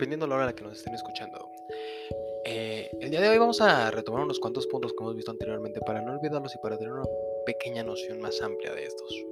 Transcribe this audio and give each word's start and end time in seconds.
dependiendo 0.00 0.24
de 0.24 0.30
la 0.30 0.36
hora 0.36 0.44
a 0.44 0.46
la 0.46 0.54
que 0.54 0.64
nos 0.64 0.78
estén 0.78 0.94
escuchando. 0.94 1.50
Eh, 2.46 2.90
el 3.02 3.10
día 3.10 3.20
de 3.20 3.28
hoy 3.28 3.36
vamos 3.36 3.60
a 3.60 3.90
retomar 3.90 4.22
unos 4.22 4.40
cuantos 4.40 4.66
puntos 4.66 4.94
que 4.94 5.04
hemos 5.04 5.14
visto 5.14 5.30
anteriormente 5.30 5.78
para 5.80 6.00
no 6.00 6.12
olvidarlos 6.12 6.54
y 6.54 6.58
para 6.58 6.78
tener 6.78 6.94
una 6.94 7.04
pequeña 7.44 7.82
noción 7.82 8.18
más 8.18 8.40
amplia 8.40 8.72
de 8.72 8.84
estos. 8.84 9.24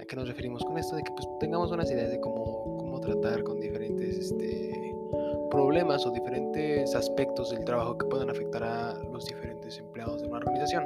¿A 0.00 0.04
qué 0.04 0.16
nos 0.16 0.26
referimos 0.26 0.64
con 0.64 0.76
esto? 0.76 0.96
De 0.96 1.04
que 1.04 1.12
pues, 1.12 1.28
tengamos 1.38 1.70
unas 1.70 1.88
ideas 1.88 2.10
de 2.10 2.18
cómo, 2.18 2.76
cómo 2.78 3.00
tratar 3.00 3.44
con 3.44 3.60
diferentes 3.60 4.18
este, 4.18 4.92
problemas 5.52 6.04
o 6.04 6.10
diferentes 6.10 6.92
aspectos 6.96 7.50
del 7.50 7.64
trabajo 7.64 7.96
que 7.96 8.06
puedan 8.06 8.28
afectar 8.28 8.64
a 8.64 9.00
los 9.12 9.24
diferentes 9.24 9.78
empleados 9.78 10.20
de 10.20 10.26
una 10.26 10.38
organización. 10.38 10.84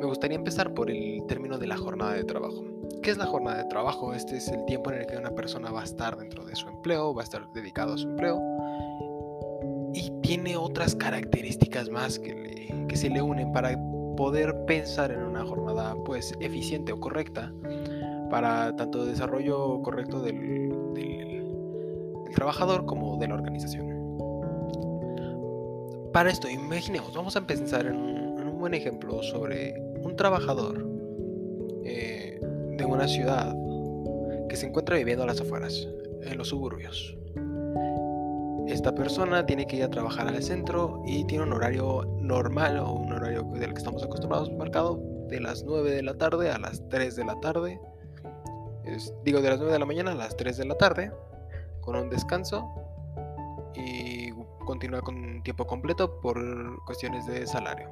Me 0.00 0.06
gustaría 0.06 0.36
empezar 0.36 0.74
por 0.74 0.90
el 0.90 1.22
término 1.28 1.56
de 1.56 1.68
la 1.68 1.76
jornada 1.76 2.14
de 2.14 2.24
trabajo. 2.24 2.64
¿Qué 3.02 3.10
es 3.10 3.16
la 3.16 3.26
jornada 3.26 3.62
de 3.62 3.64
trabajo? 3.64 4.12
Este 4.12 4.36
es 4.36 4.48
el 4.48 4.64
tiempo 4.66 4.92
en 4.92 5.00
el 5.00 5.06
que 5.06 5.16
una 5.16 5.30
persona 5.30 5.70
va 5.70 5.80
a 5.80 5.84
estar 5.84 6.18
dentro 6.18 6.44
de 6.44 6.54
su 6.54 6.68
empleo, 6.68 7.14
va 7.14 7.22
a 7.22 7.24
estar 7.24 7.50
dedicado 7.52 7.94
a 7.94 7.98
su 7.98 8.06
empleo 8.08 8.38
y 9.94 10.10
tiene 10.20 10.56
otras 10.56 10.94
características 10.94 11.88
más 11.88 12.18
que, 12.18 12.50
se 12.94 13.08
le 13.08 13.22
unen 13.22 13.52
para 13.52 13.78
poder 14.16 14.66
pensar 14.66 15.12
en 15.12 15.22
una 15.22 15.46
jornada 15.46 15.94
pues 16.04 16.34
eficiente 16.40 16.92
o 16.92 17.00
correcta 17.00 17.50
para 18.28 18.76
tanto 18.76 19.06
desarrollo 19.06 19.80
correcto 19.80 20.20
del, 20.20 20.76
trabajador 22.34 22.84
como 22.86 23.16
de 23.16 23.28
la 23.28 23.34
organización. 23.34 23.88
Para 26.12 26.30
esto, 26.30 26.48
imaginemos, 26.48 27.14
vamos 27.14 27.36
a 27.36 27.46
pensar 27.46 27.86
en 27.86 27.96
un, 27.96 28.58
buen 28.58 28.74
ejemplo 28.74 29.22
sobre 29.22 29.74
un 30.02 30.16
trabajador 30.16 30.86
eh, 31.84 32.29
de 32.80 32.86
una 32.86 33.06
ciudad 33.06 33.54
que 34.48 34.56
se 34.56 34.66
encuentra 34.66 34.96
viviendo 34.96 35.24
a 35.24 35.26
las 35.26 35.40
afueras, 35.40 35.86
en 36.22 36.38
los 36.38 36.48
suburbios. 36.48 37.14
Esta 38.68 38.94
persona 38.94 39.44
tiene 39.44 39.66
que 39.66 39.76
ir 39.76 39.84
a 39.84 39.90
trabajar 39.90 40.28
al 40.28 40.42
centro 40.42 41.02
y 41.06 41.24
tiene 41.24 41.44
un 41.44 41.52
horario 41.52 42.06
normal 42.20 42.78
o 42.78 42.92
un 42.92 43.12
horario 43.12 43.42
del 43.42 43.72
que 43.72 43.78
estamos 43.78 44.02
acostumbrados 44.02 44.50
marcado 44.52 44.98
de 45.28 45.40
las 45.40 45.62
9 45.64 45.90
de 45.90 46.02
la 46.02 46.14
tarde 46.14 46.50
a 46.50 46.58
las 46.58 46.88
3 46.88 47.16
de 47.16 47.24
la 47.24 47.38
tarde. 47.40 47.80
digo, 49.24 49.42
de 49.42 49.50
las 49.50 49.58
9 49.58 49.72
de 49.72 49.78
la 49.78 49.86
mañana 49.86 50.12
a 50.12 50.14
las 50.14 50.36
3 50.36 50.56
de 50.56 50.64
la 50.64 50.76
tarde, 50.76 51.12
con 51.82 51.96
un 51.96 52.08
descanso 52.08 52.66
y 53.74 54.30
continúa 54.64 55.02
con 55.02 55.42
tiempo 55.42 55.66
completo 55.66 56.18
por 56.20 56.38
cuestiones 56.86 57.26
de 57.26 57.46
salario. 57.46 57.90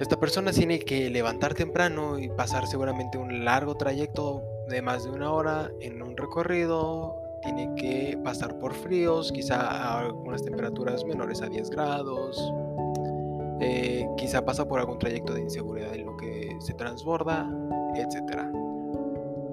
Esta 0.00 0.18
persona 0.18 0.50
tiene 0.50 0.78
que 0.78 1.10
levantar 1.10 1.52
temprano 1.52 2.18
y 2.18 2.30
pasar 2.30 2.66
seguramente 2.66 3.18
un 3.18 3.44
largo 3.44 3.74
trayecto 3.74 4.42
de 4.66 4.80
más 4.80 5.04
de 5.04 5.10
una 5.10 5.30
hora 5.30 5.70
en 5.82 6.00
un 6.00 6.16
recorrido. 6.16 7.20
Tiene 7.42 7.74
que 7.76 8.18
pasar 8.24 8.58
por 8.58 8.72
fríos, 8.72 9.30
quizá 9.30 9.60
a 9.60 10.00
algunas 10.00 10.42
temperaturas 10.42 11.04
menores 11.04 11.42
a 11.42 11.48
10 11.48 11.68
grados. 11.68 12.50
Eh, 13.60 14.08
quizá 14.16 14.42
pasa 14.42 14.66
por 14.66 14.80
algún 14.80 14.98
trayecto 14.98 15.34
de 15.34 15.42
inseguridad 15.42 15.94
en 15.94 16.06
lo 16.06 16.16
que 16.16 16.56
se 16.60 16.72
transborda, 16.72 17.46
etc. 17.94 18.40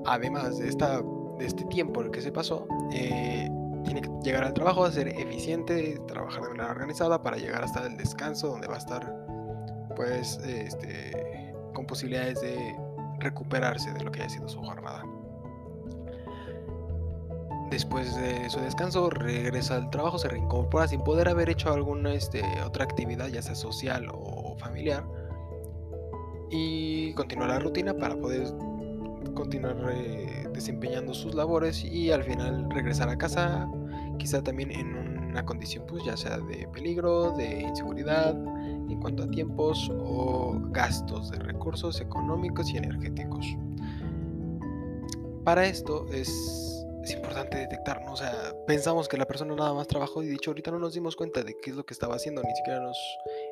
Además 0.05 0.59
de, 0.59 0.69
esta, 0.69 1.01
de 1.39 1.45
este 1.45 1.65
tiempo 1.65 1.99
el 1.99 2.09
que 2.09 2.21
se 2.21 2.31
pasó, 2.31 2.65
eh, 2.93 3.49
tiene 3.83 3.99
que 3.99 4.09
llegar 4.23 4.45
al 4.45 4.53
trabajo, 4.53 4.89
ser 4.91 5.09
eficiente, 5.09 5.99
trabajar 6.07 6.43
de 6.43 6.49
manera 6.51 6.71
organizada 6.71 7.21
para 7.21 7.35
llegar 7.35 7.65
hasta 7.65 7.85
el 7.85 7.97
descanso 7.97 8.47
donde 8.47 8.67
va 8.67 8.75
a 8.75 8.79
estar 8.79 9.26
pues 9.97 10.37
este, 10.45 11.51
con 11.73 11.87
posibilidades 11.87 12.39
de 12.39 12.75
recuperarse 13.19 13.91
de 13.93 14.03
lo 14.03 14.11
que 14.11 14.21
haya 14.21 14.29
sido 14.29 14.47
su 14.47 14.59
jornada. 14.59 15.03
Después 17.71 18.15
de 18.15 18.47
su 18.49 18.59
descanso 18.59 19.09
regresa 19.09 19.75
al 19.75 19.89
trabajo, 19.89 20.19
se 20.19 20.29
reincorpora 20.29 20.87
sin 20.87 21.01
poder 21.01 21.27
haber 21.27 21.49
hecho 21.49 21.73
alguna 21.73 22.13
este, 22.13 22.43
otra 22.63 22.83
actividad, 22.83 23.27
ya 23.27 23.41
sea 23.41 23.55
social 23.55 24.07
o 24.13 24.55
familiar, 24.59 25.03
y 26.51 27.13
continúa 27.13 27.47
la 27.47 27.59
rutina 27.59 27.93
para 27.95 28.15
poder 28.15 28.47
continuar 29.33 29.77
eh, 29.91 30.47
desempeñando 30.53 31.13
sus 31.13 31.33
labores 31.33 31.83
y 31.83 32.11
al 32.11 32.23
final 32.23 32.69
regresar 32.69 33.09
a 33.09 33.17
casa, 33.17 33.67
quizá 34.19 34.43
también 34.43 34.71
en 34.71 34.95
una 34.95 35.43
condición 35.43 35.85
pues 35.87 36.03
ya 36.05 36.15
sea 36.15 36.37
de 36.37 36.67
peligro, 36.69 37.31
de 37.31 37.63
inseguridad, 37.63 38.35
en 38.89 38.99
cuanto 38.99 39.23
a 39.23 39.27
tiempos 39.27 39.91
o 39.99 40.59
gastos 40.71 41.31
de 41.31 41.39
recursos 41.39 41.99
económicos 42.01 42.69
y 42.71 42.77
energéticos. 42.77 43.45
Para 45.43 45.65
esto 45.65 46.05
es, 46.11 46.29
es 47.03 47.11
importante 47.11 47.57
detectar, 47.57 48.05
o 48.09 48.15
sea, 48.15 48.53
pensamos 48.65 49.07
que 49.07 49.17
la 49.17 49.25
persona 49.25 49.55
nada 49.55 49.73
más 49.73 49.87
trabajó 49.87 50.23
y 50.23 50.27
dicho 50.27 50.51
ahorita 50.51 50.71
no 50.71 50.79
nos 50.79 50.93
dimos 50.93 51.15
cuenta 51.15 51.43
de 51.43 51.55
qué 51.57 51.69
es 51.69 51.75
lo 51.75 51.85
que 51.85 51.93
estaba 51.93 52.15
haciendo, 52.15 52.41
ni 52.43 52.55
siquiera 52.55 52.81
nos 52.81 52.97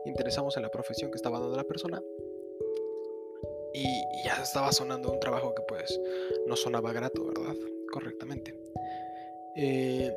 interesamos 0.05 0.57
en 0.57 0.63
la 0.63 0.69
profesión 0.69 1.11
que 1.11 1.15
estaba 1.15 1.39
dando 1.39 1.55
la 1.55 1.63
persona. 1.63 2.01
Y 3.73 3.83
ya 4.23 4.41
estaba 4.41 4.71
sonando 4.71 5.11
un 5.11 5.19
trabajo 5.19 5.53
que 5.53 5.61
pues 5.67 5.99
no 6.47 6.55
sonaba 6.55 6.93
grato, 6.93 7.25
¿verdad? 7.25 7.55
Correctamente. 7.91 8.57
Eh, 9.57 10.15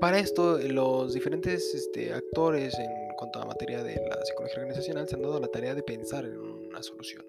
para 0.00 0.18
esto, 0.18 0.58
los 0.58 1.14
diferentes 1.14 1.74
este, 1.74 2.12
actores 2.12 2.78
en 2.78 3.07
cuanto 3.18 3.42
a 3.42 3.44
materia 3.44 3.82
de 3.82 4.00
la 4.08 4.24
psicología 4.24 4.58
organizacional, 4.58 5.08
se 5.08 5.16
han 5.16 5.22
dado 5.22 5.40
la 5.40 5.48
tarea 5.48 5.74
de 5.74 5.82
pensar 5.82 6.24
en 6.24 6.38
una 6.38 6.80
solución. 6.82 7.24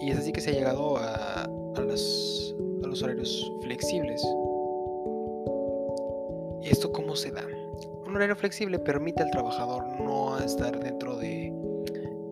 Y 0.00 0.10
es 0.10 0.18
así 0.18 0.32
que 0.32 0.40
se 0.40 0.50
ha 0.50 0.52
llegado 0.52 0.96
a, 0.96 1.44
a, 1.44 1.80
los, 1.80 2.56
a 2.82 2.88
los 2.88 3.00
horarios 3.02 3.52
flexibles. 3.62 4.20
¿Y 6.62 6.68
esto 6.68 6.90
cómo 6.90 7.14
se 7.14 7.30
da? 7.30 7.46
Un 8.04 8.16
horario 8.16 8.34
flexible 8.34 8.80
permite 8.80 9.22
al 9.22 9.30
trabajador 9.30 10.00
no 10.00 10.38
estar 10.40 10.76
dentro 10.80 11.16
de, 11.16 11.52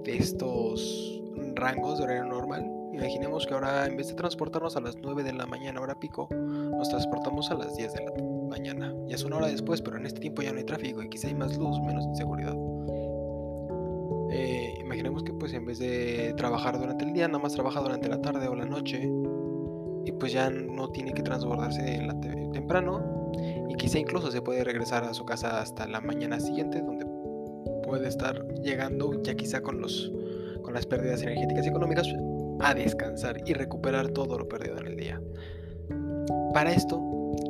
de 0.03 0.17
estos 0.17 1.22
rangos 1.55 1.99
de 1.99 2.05
horario 2.05 2.25
normal. 2.25 2.69
Imaginemos 2.93 3.47
que 3.47 3.55
ahora 3.55 3.87
en 3.87 3.97
vez 3.97 4.09
de 4.09 4.15
transportarnos 4.15 4.77
a 4.77 4.81
las 4.81 4.97
9 4.97 5.22
de 5.22 5.32
la 5.32 5.47
mañana 5.47 5.81
hora 5.81 5.94
pico, 5.94 6.28
nos 6.32 6.88
transportamos 6.88 7.49
a 7.53 7.55
las 7.55 7.77
10 7.77 7.93
de 7.93 8.05
la 8.05 8.11
mañana. 8.50 8.94
Ya 9.06 9.15
es 9.15 9.25
una 9.25 9.37
hora 9.37 9.47
después, 9.47 9.81
pero 9.81 9.97
en 9.97 10.05
este 10.05 10.21
tiempo 10.21 10.43
ya 10.43 10.53
no 10.53 10.59
hay 10.59 10.65
tráfico 10.65 11.03
y 11.03 11.09
quizá 11.09 11.28
hay 11.28 11.34
más 11.34 11.56
luz, 11.56 11.81
menos 11.81 12.05
inseguridad. 12.05 12.55
Eh, 14.33 14.75
imaginemos 14.81 15.22
que 15.22 15.33
pues 15.33 15.55
en 15.55 15.65
vez 15.65 15.78
de 15.78 16.34
trabajar 16.37 16.78
durante 16.78 17.05
el 17.05 17.12
día, 17.12 17.27
nada 17.27 17.38
más 17.38 17.55
trabaja 17.55 17.81
durante 17.81 18.09
la 18.09 18.21
tarde 18.21 18.47
o 18.49 18.55
la 18.55 18.66
noche 18.66 19.11
y 20.05 20.12
pues 20.12 20.33
ya 20.33 20.50
no 20.50 20.91
tiene 20.91 21.12
que 21.12 21.22
transbordarse 21.22 21.94
en 21.94 22.06
la 22.06 22.21
temprano 22.53 23.33
y 23.69 23.75
quizá 23.77 23.99
incluso 23.99 24.31
se 24.31 24.43
puede 24.43 24.65
regresar 24.65 25.05
a 25.05 25.15
su 25.15 25.25
casa 25.25 25.61
hasta 25.61 25.87
la 25.87 26.00
mañana 26.00 26.41
siguiente 26.41 26.81
donde 26.81 27.06
puede 27.84 28.09
estar 28.09 28.47
llegando 28.62 29.22
ya 29.22 29.34
quizá 29.34 29.62
con 29.62 29.81
los 29.81 30.12
con 30.62 30.75
las 30.75 30.87
pérdidas 30.87 31.22
energéticas 31.22 31.67
y 31.67 31.69
económicas 31.69 32.06
a 32.61 32.75
descansar 32.75 33.41
y 33.47 33.55
recuperar 33.55 34.09
todo 34.09 34.38
lo 34.38 34.49
perdido 34.49 34.78
en 34.78 34.87
el 34.87 34.97
día. 34.97 35.21
Para 36.53 36.72
esto 36.72 37.00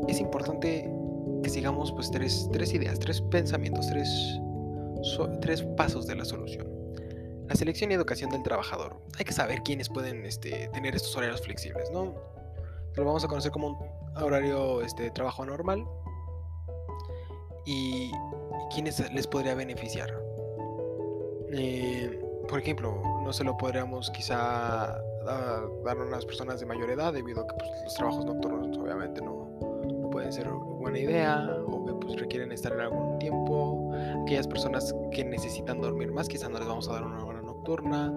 es 0.09 0.21
importante 0.21 0.91
que 1.43 1.51
sigamos 1.51 1.93
pues 1.93 2.11
tres, 2.11 2.49
tres 2.53 2.73
ideas, 2.75 2.99
tres 2.99 3.21
pensamientos, 3.21 3.87
tres, 3.89 4.41
tres 5.41 5.63
pasos 5.77 6.07
de 6.07 6.17
la 6.17 6.25
solución. 6.25 6.69
La 7.49 7.57
selección 7.57 7.91
y 7.91 7.95
educación 7.95 8.31
del 8.31 8.43
trabajador. 8.43 9.01
Hay 9.19 9.25
que 9.25 9.33
saber 9.33 9.63
quiénes 9.63 9.89
pueden 9.89 10.25
este, 10.25 10.69
tener 10.73 10.95
estos 10.95 11.17
horarios 11.17 11.41
flexibles, 11.43 11.91
¿no? 11.91 12.15
Lo 12.94 13.05
vamos 13.05 13.25
a 13.25 13.29
conocer 13.29 13.50
como 13.50 13.69
un 13.69 14.23
horario 14.23 14.82
este, 14.82 15.05
de 15.05 15.11
trabajo 15.11 15.44
normal 15.44 15.85
y, 17.67 18.11
quiénes 18.73 19.12
les 19.12 19.26
podría 19.26 19.55
beneficiar. 19.55 20.11
Eh, 21.53 22.21
por 22.49 22.61
ejemplo, 22.61 23.03
no 23.23 23.33
se 23.33 23.44
lo 23.44 23.56
podríamos 23.56 24.11
quizá 24.11 24.99
dar 25.85 25.99
a 25.99 26.03
unas 26.03 26.25
personas 26.25 26.61
de 26.61 26.67
mayor 26.67 26.91
edad 26.91 27.12
debido 27.12 27.43
a 27.43 27.47
que 27.47 27.55
pues, 27.56 27.71
los 27.85 27.94
trabajos 27.94 28.25
nocturnos 28.25 28.79
obviamente 28.79 29.21
no, 29.21 29.39
puede 30.11 30.33
ser 30.33 30.49
buena 30.49 30.99
idea 30.99 31.57
o 31.67 31.85
que 31.85 31.93
pues, 31.95 32.21
requieren 32.21 32.53
estar 32.53 32.73
en 32.73 32.81
algún 32.81 33.19
tiempo. 33.19 33.93
Aquellas 34.23 34.47
personas 34.47 34.95
que 35.12 35.25
necesitan 35.25 35.81
dormir 35.81 36.12
más, 36.12 36.29
quizás 36.29 36.51
no 36.51 36.59
les 36.59 36.69
vamos 36.69 36.89
a 36.89 36.95
dar 36.95 37.05
una 37.05 37.25
hora 37.25 37.41
nocturna. 37.43 38.12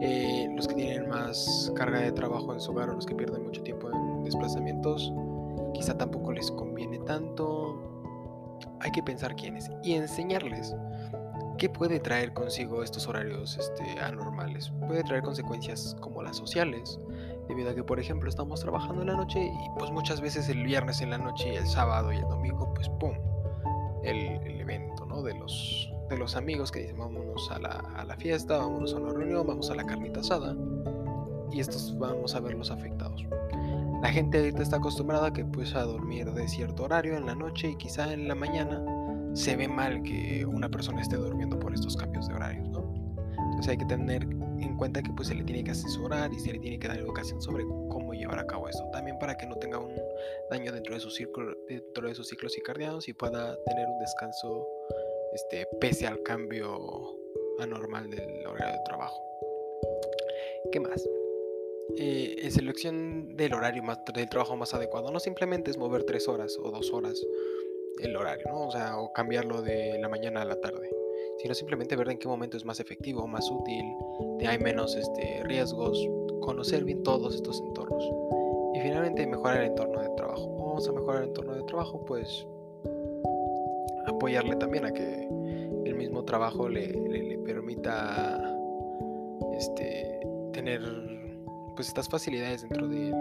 Eh, 0.00 0.48
los 0.54 0.68
que 0.68 0.74
tienen 0.74 1.08
más 1.08 1.72
carga 1.74 2.00
de 2.00 2.12
trabajo 2.12 2.52
en 2.52 2.60
su 2.60 2.72
hogar 2.72 2.90
o 2.90 2.94
los 2.94 3.06
que 3.06 3.14
pierden 3.14 3.44
mucho 3.44 3.62
tiempo 3.62 3.90
en 3.90 4.24
desplazamientos, 4.24 5.12
quizá 5.72 5.96
tampoco 5.96 6.32
les 6.32 6.50
conviene 6.50 6.98
tanto. 7.00 7.82
Hay 8.80 8.90
que 8.90 9.02
pensar 9.02 9.34
quiénes 9.36 9.70
y 9.82 9.94
enseñarles 9.94 10.74
qué 11.58 11.68
puede 11.68 12.00
traer 12.00 12.32
consigo 12.32 12.82
estos 12.82 13.08
horarios 13.08 13.56
este, 13.56 13.98
anormales. 14.00 14.70
Puede 14.86 15.02
traer 15.04 15.22
consecuencias 15.22 15.96
como 16.00 16.22
las 16.22 16.36
sociales, 16.36 17.00
debido 17.48 17.70
a 17.70 17.74
que 17.74 17.84
por 17.84 18.00
ejemplo 18.00 18.28
estamos 18.28 18.60
trabajando 18.60 19.02
en 19.02 19.08
la 19.08 19.16
noche 19.16 19.44
y 19.44 19.78
pues 19.78 19.90
muchas 19.90 20.20
veces 20.20 20.48
el 20.48 20.62
viernes 20.64 21.00
en 21.00 21.10
la 21.10 21.18
noche 21.18 21.52
y 21.52 21.56
el 21.56 21.66
sábado 21.66 22.12
y 22.12 22.16
el 22.16 22.28
domingo 22.28 22.72
pues 22.74 22.88
pum 22.88 23.14
el, 24.02 24.60
evento 24.60 25.06
¿no? 25.06 25.22
de 25.22 25.34
los 25.34 25.92
de 26.08 26.16
los 26.16 26.36
amigos 26.36 26.70
que 26.70 26.80
dicen 26.80 26.98
vámonos 26.98 27.50
a 27.50 27.58
la, 27.58 27.84
a 27.96 28.04
la, 28.04 28.16
fiesta 28.16 28.58
vámonos 28.58 28.94
a 28.94 28.96
una 28.98 29.12
reunión 29.12 29.46
vamos 29.46 29.70
a 29.70 29.74
la 29.74 29.84
carnita 29.84 30.20
asada 30.20 30.56
y 31.50 31.60
estos 31.60 31.96
vamos 31.98 32.34
a 32.34 32.40
verlos 32.40 32.70
afectados 32.70 33.24
La 34.02 34.10
gente 34.10 34.38
ahorita 34.38 34.62
está 34.62 34.76
acostumbrada 34.76 35.32
que 35.32 35.44
pues 35.44 35.74
a 35.74 35.82
dormir 35.82 36.32
de 36.32 36.48
cierto 36.48 36.84
horario 36.84 37.16
en 37.16 37.26
la 37.26 37.34
noche 37.34 37.70
y 37.70 37.76
quizá 37.76 38.12
en 38.12 38.28
la 38.28 38.34
mañana 38.34 38.84
se 39.36 39.54
ve 39.54 39.68
mal 39.68 40.02
que 40.02 40.46
una 40.46 40.70
persona 40.70 41.02
esté 41.02 41.16
durmiendo 41.16 41.58
por 41.58 41.74
estos 41.74 41.94
cambios 41.96 42.26
de 42.26 42.34
horarios, 42.34 42.68
¿no? 42.70 42.94
Entonces 43.36 43.68
hay 43.68 43.76
que 43.76 43.84
tener 43.84 44.26
en 44.60 44.76
cuenta 44.76 45.02
que 45.02 45.10
pues 45.12 45.28
se 45.28 45.34
le 45.34 45.44
tiene 45.44 45.64
que 45.64 45.72
asesorar 45.72 46.32
y 46.32 46.38
se 46.38 46.52
le 46.52 46.58
tiene 46.58 46.78
que 46.78 46.88
dar 46.88 46.98
educación 46.98 47.40
sobre 47.42 47.64
cómo 47.88 48.12
llevar 48.14 48.38
a 48.38 48.46
cabo 48.46 48.68
esto. 48.68 48.88
También 48.92 49.18
para 49.18 49.36
que 49.36 49.46
no 49.46 49.56
tenga 49.56 49.78
un 49.78 49.94
daño 50.50 50.72
dentro 50.72 50.94
de 50.94 51.00
su 51.00 51.10
círculo, 51.10 51.56
dentro 51.68 52.08
de 52.08 52.14
sus 52.14 52.28
ciclos 52.28 52.52
circadianos 52.52 53.08
y 53.08 53.12
pueda 53.12 53.56
tener 53.64 53.86
un 53.88 53.98
descanso 53.98 54.66
este, 55.32 55.66
pese 55.80 56.06
al 56.06 56.22
cambio 56.22 57.18
anormal 57.58 58.10
del 58.10 58.46
horario 58.46 58.74
de 58.74 58.84
trabajo. 58.84 59.22
¿Qué 60.72 60.80
más? 60.80 61.08
Eh, 61.98 62.48
selección 62.50 63.36
del 63.36 63.54
horario 63.54 63.82
más, 63.82 63.98
del 64.12 64.28
trabajo 64.28 64.56
más 64.56 64.74
adecuado 64.74 65.10
no 65.10 65.20
simplemente 65.20 65.70
es 65.70 65.78
mover 65.78 66.04
tres 66.04 66.28
horas 66.28 66.58
o 66.60 66.70
dos 66.70 66.92
horas 66.92 67.24
el 68.00 68.16
horario, 68.16 68.46
¿no? 68.48 68.68
O 68.68 69.12
cambiarlo 69.12 69.62
de 69.62 69.98
la 69.98 70.08
mañana 70.08 70.42
a 70.42 70.44
la 70.44 70.60
tarde, 70.60 70.90
sino 71.38 71.54
simplemente 71.54 71.96
ver 71.96 72.08
en 72.10 72.18
qué 72.18 72.28
momento 72.28 72.56
es 72.56 72.64
más 72.64 72.80
efectivo, 72.80 73.26
más 73.26 73.50
útil, 73.50 73.84
de 74.38 74.46
hay 74.46 74.58
menos 74.58 74.94
este, 74.96 75.42
riesgos, 75.44 76.08
conocer 76.40 76.84
bien 76.84 77.02
todos 77.02 77.34
estos 77.34 77.60
entornos. 77.60 78.04
Y 78.74 78.80
finalmente 78.80 79.26
mejorar 79.26 79.62
el 79.62 79.70
entorno 79.70 80.02
de 80.02 80.08
trabajo. 80.10 80.54
Vamos 80.58 80.88
a 80.88 80.92
mejorar 80.92 81.22
el 81.22 81.28
entorno 81.28 81.54
de 81.54 81.62
trabajo, 81.64 82.04
pues 82.04 82.46
apoyarle 84.06 84.56
también 84.56 84.84
a 84.84 84.92
que 84.92 85.28
el 85.84 85.94
mismo 85.94 86.24
trabajo 86.24 86.68
le, 86.68 87.38
permita 87.44 88.40
este, 89.56 90.20
tener 90.52 90.80
pues 91.74 91.88
estas 91.88 92.08
facilidades 92.08 92.62
dentro 92.62 92.88
de 92.88 93.12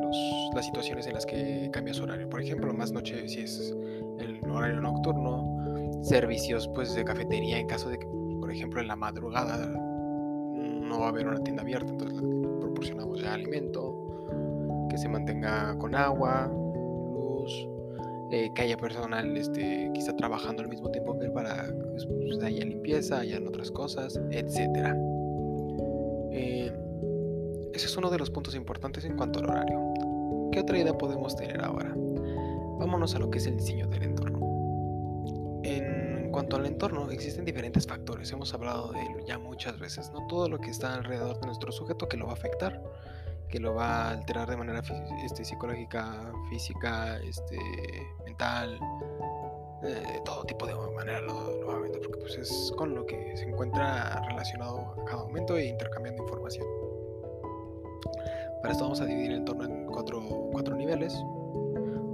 las 0.54 0.66
situaciones 0.66 1.06
en 1.08 1.14
las 1.14 1.26
que 1.26 1.70
cambia 1.72 1.94
su 1.94 2.04
horario. 2.04 2.30
Por 2.30 2.42
ejemplo, 2.42 2.74
más 2.74 2.92
noche 2.92 3.28
si 3.28 3.42
es 3.42 3.76
el 4.20 4.40
horario 4.50 4.82
nocturno, 4.82 5.55
servicios 6.06 6.68
pues 6.74 6.94
de 6.94 7.04
cafetería 7.04 7.58
en 7.58 7.68
caso 7.68 7.90
de 7.90 7.98
que, 7.98 8.08
por 8.40 8.52
ejemplo, 8.52 8.80
en 8.80 8.88
la 8.88 8.96
madrugada 8.96 9.68
no 9.68 11.00
va 11.00 11.08
a 11.08 11.10
haber 11.10 11.28
una 11.28 11.44
tienda 11.44 11.64
abierta, 11.64 11.92
entonces 11.92 12.22
proporcionamos 12.60 13.22
ya 13.22 13.34
alimento, 13.34 14.88
que 14.90 14.98
se 14.98 15.10
mantenga 15.10 15.78
con 15.80 15.96
agua, 15.96 16.48
luz, 16.48 17.68
eh, 18.32 18.52
que 18.54 18.62
haya 18.62 18.78
personal 18.78 19.36
este, 19.36 19.90
quizá 19.94 20.16
trabajando 20.16 20.62
al 20.62 20.70
mismo 20.70 20.92
tiempo 20.92 21.18
que 21.18 21.30
para 21.30 21.66
que 21.66 22.08
pues, 22.08 22.44
haya 22.44 22.66
limpieza, 22.66 23.20
hayan 23.20 23.48
otras 23.48 23.72
cosas, 23.72 24.20
etcétera. 24.30 24.96
Eh, 26.32 26.72
ese 27.74 27.88
es 27.88 27.98
uno 27.98 28.10
de 28.10 28.20
los 28.20 28.30
puntos 28.30 28.56
importantes 28.56 29.06
en 29.06 29.18
cuanto 29.18 29.40
al 29.40 29.50
horario. 29.50 29.80
¿Qué 30.52 30.60
otra 30.60 30.78
idea 30.78 30.98
podemos 30.98 31.36
tener 31.36 31.62
ahora? 31.64 31.94
Vámonos 32.78 33.16
a 33.16 33.20
lo 33.20 33.30
que 33.30 33.40
es 33.40 33.48
el 33.48 33.58
diseño 33.58 33.88
del 33.88 34.04
entorno. 34.04 34.35
Cuanto 36.36 36.58
al 36.58 36.66
entorno, 36.66 37.10
existen 37.12 37.46
diferentes 37.46 37.88
factores. 37.88 38.30
Hemos 38.34 38.54
hablado 38.54 38.92
de 38.92 39.00
él 39.00 39.24
ya 39.26 39.40
muchas 39.40 39.80
veces. 39.80 40.12
No 40.12 40.28
todo 40.28 40.50
lo 40.50 40.60
que 40.60 40.70
está 40.70 40.94
alrededor 40.94 41.40
de 41.40 41.46
nuestro 41.46 41.72
sujeto 41.72 42.10
que 42.10 42.18
lo 42.18 42.26
va 42.26 42.32
a 42.32 42.36
afectar, 42.36 42.84
que 43.48 43.58
lo 43.58 43.74
va 43.74 44.08
a 44.08 44.10
alterar 44.10 44.50
de 44.50 44.58
manera 44.58 44.82
este, 45.24 45.46
psicológica, 45.46 46.34
física, 46.50 47.18
este, 47.20 47.58
mental, 48.26 48.78
eh, 49.82 49.88
de 49.88 50.22
todo 50.26 50.44
tipo 50.44 50.68
de 50.68 50.76
manera, 50.94 51.22
nuevamente, 51.22 52.00
porque 52.00 52.20
pues 52.20 52.38
es 52.38 52.74
con 52.76 52.94
lo 52.94 53.06
que 53.06 53.38
se 53.38 53.46
encuentra 53.46 54.22
relacionado 54.28 54.94
a 55.02 55.06
cada 55.06 55.24
momento 55.24 55.56
e 55.56 55.68
intercambiando 55.68 56.22
información. 56.22 56.68
Para 58.62 58.74
esto 58.74 58.84
vamos 58.84 59.00
a 59.00 59.06
dividir 59.06 59.32
el 59.32 59.38
entorno 59.38 59.64
en 59.64 59.86
cuatro, 59.86 60.76
niveles 60.76 61.18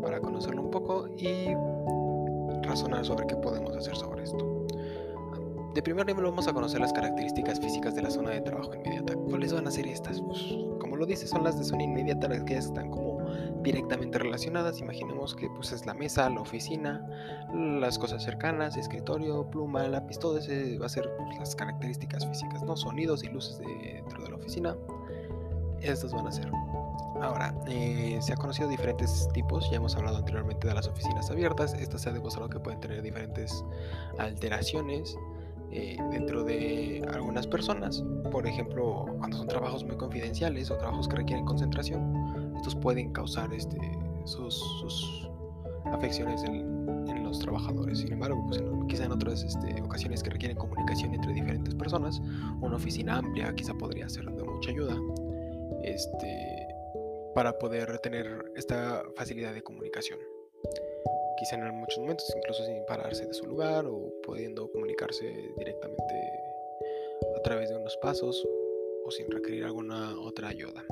para 0.03 0.19
conocerlo 0.19 0.61
un 0.61 0.69
poco 0.69 1.07
y 1.17 1.55
razonar 2.63 3.05
sobre 3.05 3.27
qué 3.27 3.35
podemos 3.35 3.75
hacer 3.75 3.95
sobre 3.95 4.23
esto. 4.23 4.65
De 5.73 5.81
primer 5.81 6.05
nivel 6.05 6.25
vamos 6.25 6.49
a 6.49 6.53
conocer 6.53 6.81
las 6.81 6.91
características 6.91 7.59
físicas 7.61 7.95
de 7.95 8.01
la 8.01 8.11
zona 8.11 8.31
de 8.31 8.41
trabajo 8.41 8.75
inmediata. 8.75 9.15
¿Cuáles 9.15 9.53
van 9.53 9.67
a 9.67 9.71
ser 9.71 9.87
estas? 9.87 10.19
Pues, 10.19 10.41
como 10.79 10.97
lo 10.97 11.05
dice, 11.05 11.27
son 11.27 11.45
las 11.45 11.57
de 11.57 11.63
zona 11.63 11.83
inmediata 11.83 12.27
las 12.27 12.43
que 12.43 12.57
están 12.57 12.89
como 12.89 13.21
directamente 13.63 14.19
relacionadas. 14.19 14.81
Imaginemos 14.81 15.33
que 15.33 15.47
pues, 15.49 15.71
es 15.71 15.85
la 15.85 15.93
mesa, 15.93 16.29
la 16.29 16.41
oficina, 16.41 17.07
las 17.53 17.97
cosas 17.97 18.21
cercanas, 18.21 18.75
escritorio, 18.75 19.49
pluma, 19.49 19.87
lápiz, 19.87 20.19
todo 20.19 20.37
eso 20.37 20.51
va 20.81 20.87
a 20.87 20.89
ser 20.89 21.09
pues, 21.15 21.39
las 21.39 21.55
características 21.55 22.27
físicas, 22.27 22.63
¿no? 22.63 22.75
Sonidos 22.75 23.23
y 23.23 23.29
luces 23.29 23.57
dentro 23.59 24.23
de 24.23 24.29
la 24.29 24.35
oficina 24.35 24.75
estas 25.81 26.13
van 26.13 26.27
a 26.27 26.31
ser. 26.31 26.51
Ahora, 27.21 27.53
eh, 27.67 28.17
se 28.21 28.33
ha 28.33 28.35
conocido 28.35 28.67
diferentes 28.67 29.27
tipos, 29.33 29.69
ya 29.69 29.77
hemos 29.77 29.95
hablado 29.95 30.17
anteriormente 30.17 30.67
de 30.67 30.73
las 30.73 30.87
oficinas 30.87 31.29
abiertas, 31.29 31.73
estas 31.73 32.01
se 32.01 32.09
ha 32.09 32.13
demostrado 32.13 32.49
que 32.49 32.59
pueden 32.59 32.79
tener 32.79 33.01
diferentes 33.01 33.63
alteraciones 34.17 35.15
eh, 35.71 35.97
dentro 36.11 36.43
de 36.43 37.05
algunas 37.13 37.47
personas, 37.47 38.03
por 38.31 38.47
ejemplo, 38.47 39.05
cuando 39.19 39.37
son 39.37 39.47
trabajos 39.47 39.85
muy 39.85 39.95
confidenciales 39.95 40.69
o 40.71 40.77
trabajos 40.77 41.07
que 41.07 41.17
requieren 41.17 41.45
concentración, 41.45 42.53
estos 42.57 42.75
pueden 42.75 43.13
causar 43.13 43.53
este, 43.53 43.79
sus, 44.25 45.29
afecciones 45.85 46.43
en, 46.43 46.81
los 47.23 47.39
trabajadores. 47.39 47.99
Sin 47.99 48.11
embargo, 48.11 48.43
pues 48.47 48.61
quizá 48.89 49.05
en 49.05 49.13
otras 49.13 49.43
este, 49.43 49.81
ocasiones 49.81 50.21
que 50.21 50.31
requieren 50.31 50.57
comunicación 50.57 51.13
entre 51.13 51.31
diferentes 51.33 51.73
personas, 51.75 52.21
una 52.59 52.75
oficina 52.75 53.17
amplia 53.17 53.53
quizá 53.55 53.73
podría 53.73 54.09
ser 54.09 54.25
de 54.25 54.43
mucha 54.43 54.71
ayuda 54.71 54.97
este, 55.83 56.60
para 57.33 57.57
poder 57.57 57.99
tener 57.99 58.51
esta 58.55 59.03
facilidad 59.15 59.53
de 59.53 59.61
comunicación. 59.61 60.19
Quizá 61.37 61.55
en 61.55 61.75
muchos 61.75 61.99
momentos, 61.99 62.31
incluso 62.35 62.63
sin 62.65 62.85
pararse 62.85 63.25
de 63.25 63.33
su 63.33 63.45
lugar 63.45 63.85
o 63.87 64.11
pudiendo 64.23 64.71
comunicarse 64.71 65.25
directamente 65.57 66.15
a 67.35 67.41
través 67.41 67.69
de 67.69 67.77
unos 67.77 67.97
pasos 67.97 68.47
o 69.05 69.11
sin 69.11 69.29
requerir 69.31 69.65
alguna 69.65 70.19
otra 70.19 70.49
ayuda. 70.49 70.85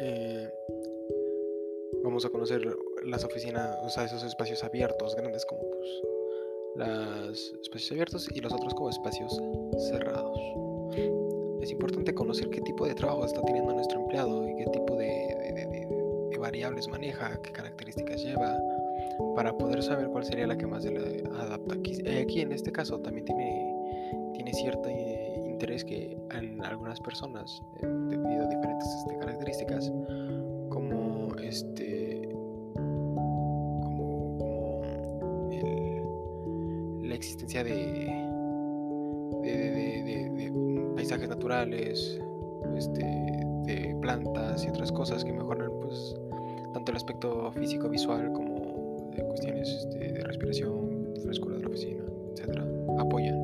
Eh, 0.00 0.52
vamos 2.02 2.24
a 2.24 2.30
conocer 2.30 2.66
las 3.04 3.24
oficinas, 3.24 3.78
o 3.82 3.88
sea, 3.88 4.04
esos 4.04 4.24
espacios 4.24 4.64
abiertos, 4.64 5.14
grandes 5.14 5.44
como 5.46 5.62
pues, 5.62 6.02
los 6.76 7.54
espacios 7.62 7.92
abiertos 7.92 8.28
y 8.32 8.40
los 8.40 8.52
otros 8.52 8.74
como 8.74 8.90
espacios 8.90 9.40
cerrados 9.90 10.38
es 11.64 11.70
importante 11.70 12.14
conocer 12.14 12.50
qué 12.50 12.60
tipo 12.60 12.86
de 12.86 12.94
trabajo 12.94 13.24
está 13.24 13.40
teniendo 13.42 13.72
nuestro 13.72 13.98
empleado 14.00 14.46
y 14.48 14.54
qué 14.54 14.66
tipo 14.66 14.96
de, 14.96 15.88
variables 16.38 16.86
maneja, 16.88 17.40
qué 17.40 17.52
características 17.52 18.22
lleva, 18.22 18.54
para 19.34 19.56
poder 19.56 19.82
saber 19.82 20.08
cuál 20.08 20.26
sería 20.26 20.46
la 20.46 20.58
que 20.58 20.66
más 20.66 20.82
se 20.82 20.90
le 20.90 21.24
adapta. 21.38 21.74
Aquí, 21.74 21.96
eh, 22.04 22.20
aquí 22.20 22.42
en 22.42 22.52
este 22.52 22.70
caso 22.70 23.00
también 23.00 23.24
tiene, 23.24 23.74
tiene 24.34 24.52
cierto 24.52 24.90
interés 24.90 25.86
que 25.86 26.18
algunas 26.62 27.00
personas, 27.00 27.62
eh, 27.76 27.86
debido 27.86 28.44
a 28.44 28.48
diferentes 28.48 28.88
este, 28.98 29.16
características, 29.20 29.90
como 30.68 31.34
este 31.36 32.28
como, 33.80 34.38
la 37.02 37.14
existencia 37.14 37.64
de 37.64 38.24
paisajes 41.04 41.28
naturales, 41.28 42.18
este, 42.78 43.04
de 43.66 43.94
plantas 44.00 44.64
y 44.64 44.70
otras 44.70 44.90
cosas 44.90 45.22
que 45.22 45.34
mejoran 45.34 45.70
pues, 45.82 46.16
tanto 46.72 46.92
el 46.92 46.96
aspecto 46.96 47.52
físico, 47.52 47.90
visual, 47.90 48.32
como 48.32 49.10
de 49.14 49.22
cuestiones 49.22 49.68
este, 49.68 50.12
de 50.12 50.20
respiración, 50.22 51.12
frescura 51.22 51.56
de 51.56 51.62
la 51.62 51.68
oficina, 51.68 52.02
etcétera, 52.32 52.64
apoyan 52.98 53.36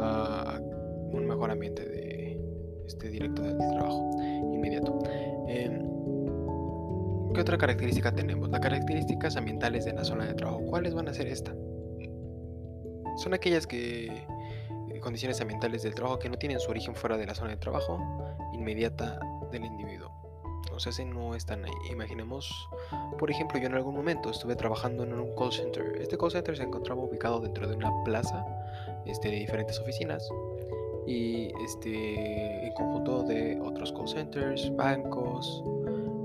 a 0.00 0.60
un 1.12 1.24
mejor 1.24 1.52
ambiente 1.52 1.84
de, 1.84 2.40
este, 2.84 3.10
directo 3.10 3.42
del 3.42 3.58
trabajo 3.58 4.10
inmediato. 4.52 4.98
Em, 5.46 5.88
¿Qué 7.32 7.40
otra 7.42 7.58
característica 7.58 8.12
tenemos? 8.12 8.50
Las 8.50 8.58
características 8.60 9.36
ambientales 9.36 9.84
de 9.84 9.92
la 9.92 10.04
zona 10.04 10.26
de 10.26 10.34
trabajo. 10.34 10.62
¿Cuáles 10.66 10.94
van 10.94 11.06
a 11.06 11.14
ser 11.14 11.28
estas? 11.28 11.54
Son 13.18 13.34
aquellas 13.34 13.68
que 13.68 14.26
condiciones 15.02 15.40
ambientales 15.40 15.82
del 15.82 15.94
trabajo 15.94 16.18
que 16.18 16.30
no 16.30 16.38
tienen 16.38 16.60
su 16.60 16.70
origen 16.70 16.94
fuera 16.94 17.18
de 17.18 17.26
la 17.26 17.34
zona 17.34 17.50
de 17.50 17.56
trabajo 17.58 17.98
inmediata 18.54 19.18
del 19.50 19.66
individuo. 19.66 20.10
O 20.74 20.80
sea, 20.80 20.92
si 20.92 21.04
no 21.04 21.34
están 21.34 21.64
ahí. 21.64 21.72
Imaginemos, 21.90 22.70
por 23.18 23.30
ejemplo, 23.30 23.60
yo 23.60 23.66
en 23.66 23.74
algún 23.74 23.94
momento 23.94 24.30
estuve 24.30 24.56
trabajando 24.56 25.04
en 25.04 25.12
un 25.12 25.34
call 25.36 25.52
center. 25.52 25.98
Este 26.00 26.16
call 26.16 26.30
center 26.30 26.56
se 26.56 26.62
encontraba 26.62 27.02
ubicado 27.02 27.40
dentro 27.40 27.68
de 27.68 27.76
una 27.76 27.90
plaza 28.04 28.46
este, 29.04 29.28
de 29.28 29.36
diferentes 29.36 29.78
oficinas 29.78 30.26
y 31.06 31.52
este, 31.64 32.66
en 32.66 32.72
conjunto 32.74 33.24
de 33.24 33.60
otros 33.60 33.92
call 33.92 34.08
centers, 34.08 34.74
bancos. 34.74 35.62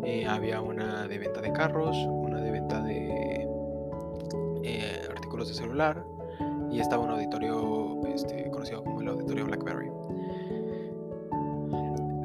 Eh, 0.04 0.26
había 0.26 0.62
una 0.62 1.08
de 1.08 1.18
venta 1.18 1.42
de 1.42 1.52
carros, 1.52 1.98
una 1.98 2.40
de 2.40 2.52
venta 2.52 2.82
de 2.82 3.48
eh, 4.64 5.02
artículos 5.10 5.50
de 5.50 5.56
celular 5.56 6.06
y 6.72 6.80
estaba 6.80 7.04
un 7.04 7.12
auditorio 7.12 8.06
este, 8.08 8.50
conocido 8.50 8.84
como 8.84 9.02
el 9.02 9.08
auditorio 9.10 9.46
BlackBerry. 9.46 9.90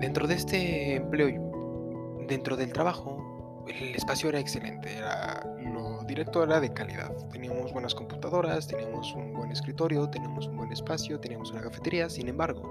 Dentro 0.01 0.27
de 0.27 0.35
este 0.35 0.97
empleo, 0.97 1.29
dentro 2.29 2.57
del 2.57 2.73
trabajo, 2.73 3.65
el 3.69 3.95
espacio 3.95 4.29
era 4.29 4.41
excelente, 4.41 4.97
era, 4.97 5.45
lo 5.73 6.03
directo 6.05 6.43
era 6.43 6.61
de 6.61 6.73
calidad. 6.73 7.15
Teníamos 7.31 7.73
buenas 7.73 7.95
computadoras, 7.95 8.67
teníamos 8.67 9.15
un 9.15 9.33
buen 9.33 9.53
escritorio, 9.53 10.09
teníamos 10.11 10.47
un 10.49 10.57
buen 10.57 10.73
espacio, 10.73 11.21
teníamos 11.21 11.53
una 11.53 11.63
cafetería. 11.63 12.11
Sin 12.11 12.29
embargo, 12.29 12.63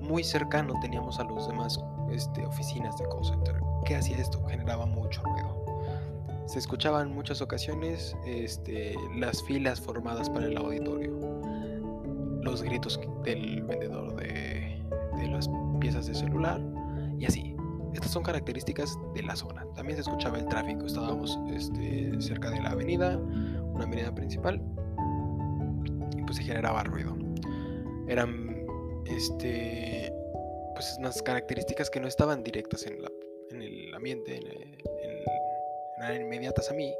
muy 0.00 0.24
cercano 0.24 0.74
teníamos 0.80 1.20
a 1.20 1.24
los 1.24 1.46
demás 1.46 1.78
este, 2.10 2.46
oficinas 2.46 2.96
de 2.96 3.04
call 3.04 3.24
center. 3.24 3.60
¿Qué 3.84 3.96
hacía 3.96 4.16
esto? 4.16 4.42
Generaba 4.46 4.86
mucho 4.86 5.22
ruido. 5.22 5.67
Se 6.48 6.58
escuchaban 6.58 7.08
en 7.08 7.14
muchas 7.14 7.42
ocasiones 7.42 8.16
este, 8.26 8.96
las 9.14 9.42
filas 9.42 9.82
formadas 9.82 10.30
para 10.30 10.46
el 10.46 10.56
auditorio, 10.56 11.12
los 12.42 12.62
gritos 12.62 12.98
del 13.22 13.62
vendedor 13.64 14.16
de, 14.16 14.82
de 15.18 15.28
las 15.28 15.46
piezas 15.78 16.06
de 16.06 16.14
celular 16.14 16.58
y 17.18 17.26
así. 17.26 17.54
Estas 17.92 18.10
son 18.10 18.22
características 18.22 18.98
de 19.14 19.22
la 19.24 19.36
zona. 19.36 19.66
También 19.74 19.96
se 19.96 20.02
escuchaba 20.02 20.38
el 20.38 20.46
tráfico. 20.46 20.86
Estábamos 20.86 21.38
este, 21.52 22.18
cerca 22.18 22.48
de 22.50 22.62
la 22.62 22.70
avenida, 22.70 23.18
una 23.18 23.84
avenida 23.84 24.14
principal, 24.14 24.62
y 26.16 26.22
pues 26.22 26.36
se 26.38 26.44
generaba 26.44 26.82
ruido. 26.84 27.14
Eran 28.08 28.64
este, 29.04 30.10
pues 30.74 30.96
unas 30.98 31.20
características 31.20 31.90
que 31.90 32.00
no 32.00 32.08
estaban 32.08 32.42
directas 32.42 32.86
en, 32.86 33.02
la, 33.02 33.10
en 33.50 33.60
el 33.60 33.94
ambiente, 33.94 34.36
en, 34.36 34.46
en, 34.46 34.97
eran 36.06 36.22
inmediatas 36.22 36.70
a 36.70 36.74
mí, 36.74 36.94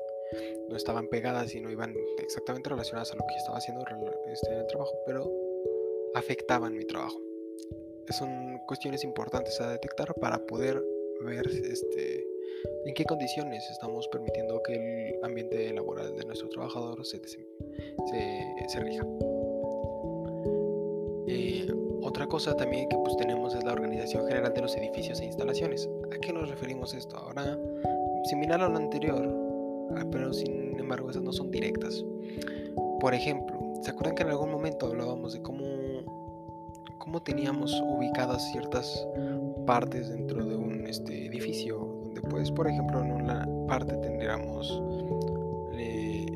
no 0.69 0.76
estaban 0.76 1.09
pegadas 1.09 1.55
y 1.55 1.61
no 1.61 1.71
iban 1.71 1.95
exactamente 2.19 2.69
relacionadas 2.71 3.12
a 3.12 3.17
lo 3.17 3.25
que 3.26 3.37
estaba 3.37 3.59
haciendo 3.59 3.85
este, 4.33 4.52
en 4.52 4.59
el 4.59 4.67
trabajo, 4.67 4.93
pero 5.07 5.31
afectaban 6.14 6.76
mi 6.76 6.85
trabajo 6.85 7.28
son 8.12 8.59
cuestiones 8.67 9.05
importantes 9.05 9.61
a 9.61 9.71
detectar 9.71 10.14
para 10.14 10.38
poder 10.47 10.83
ver 11.25 11.47
este, 11.49 12.26
en 12.85 12.95
qué 12.95 13.05
condiciones 13.05 13.69
estamos 13.71 14.09
permitiendo 14.09 14.62
que 14.62 15.11
el 15.11 15.25
ambiente 15.25 15.73
laboral 15.73 16.17
de 16.17 16.25
nuestro 16.25 16.49
trabajador 16.49 17.05
se, 17.05 17.21
se, 17.26 18.81
rija. 18.81 19.05
Eh, 21.26 21.67
otra 22.02 22.26
cosa 22.26 22.57
también 22.57 22.88
que 22.88 22.97
pues 22.97 23.17
tenemos 23.17 23.55
es 23.55 23.64
la 23.64 23.73
organización 23.73 24.26
general 24.26 24.55
de 24.55 24.62
los 24.62 24.76
edificios 24.76 25.21
e 25.21 25.26
instalaciones. 25.26 25.88
¿A 26.12 26.19
qué 26.19 26.33
nos 26.33 26.49
referimos 26.49 26.95
esto? 26.95 27.17
Ahora, 27.17 27.59
similar 28.28 28.62
a 28.62 28.68
lo 28.68 28.76
anterior, 28.76 29.26
ah, 29.97 30.04
pero 30.11 30.32
sin 30.32 30.78
embargo 30.78 31.11
esas 31.11 31.23
no 31.23 31.32
son 31.32 31.50
directas. 31.50 32.04
Por 33.00 33.14
ejemplo, 33.14 33.58
¿se 33.82 33.90
acuerdan 33.90 34.14
que 34.14 34.23
en 34.23 34.30
algún 34.30 34.50
momento 34.50 34.87
hablábamos 34.87 35.32
de 35.32 35.42
cómo 35.42 35.64
cómo 37.08 37.23
teníamos 37.23 37.73
ubicadas 37.87 38.50
ciertas 38.52 39.08
partes 39.66 40.11
dentro 40.11 40.44
de 40.44 40.56
un 40.56 40.87
este, 40.87 41.25
edificio, 41.25 41.78
donde 42.04 42.20
pues 42.20 42.50
por 42.50 42.68
ejemplo 42.68 43.00
en 43.00 43.12
una 43.12 43.49
parte 43.66 43.97
tendríamos 43.97 44.82
eh, 45.73 46.26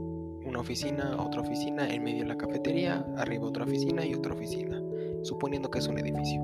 una 0.46 0.60
oficina, 0.60 1.22
otra 1.22 1.42
oficina, 1.42 1.92
en 1.92 2.02
medio 2.02 2.24
la 2.24 2.38
cafetería, 2.38 3.06
arriba 3.18 3.48
otra 3.48 3.64
oficina 3.64 4.06
y 4.06 4.14
otra 4.14 4.32
oficina, 4.32 4.82
suponiendo 5.24 5.70
que 5.70 5.80
es 5.80 5.88
un 5.88 5.98
edificio. 5.98 6.40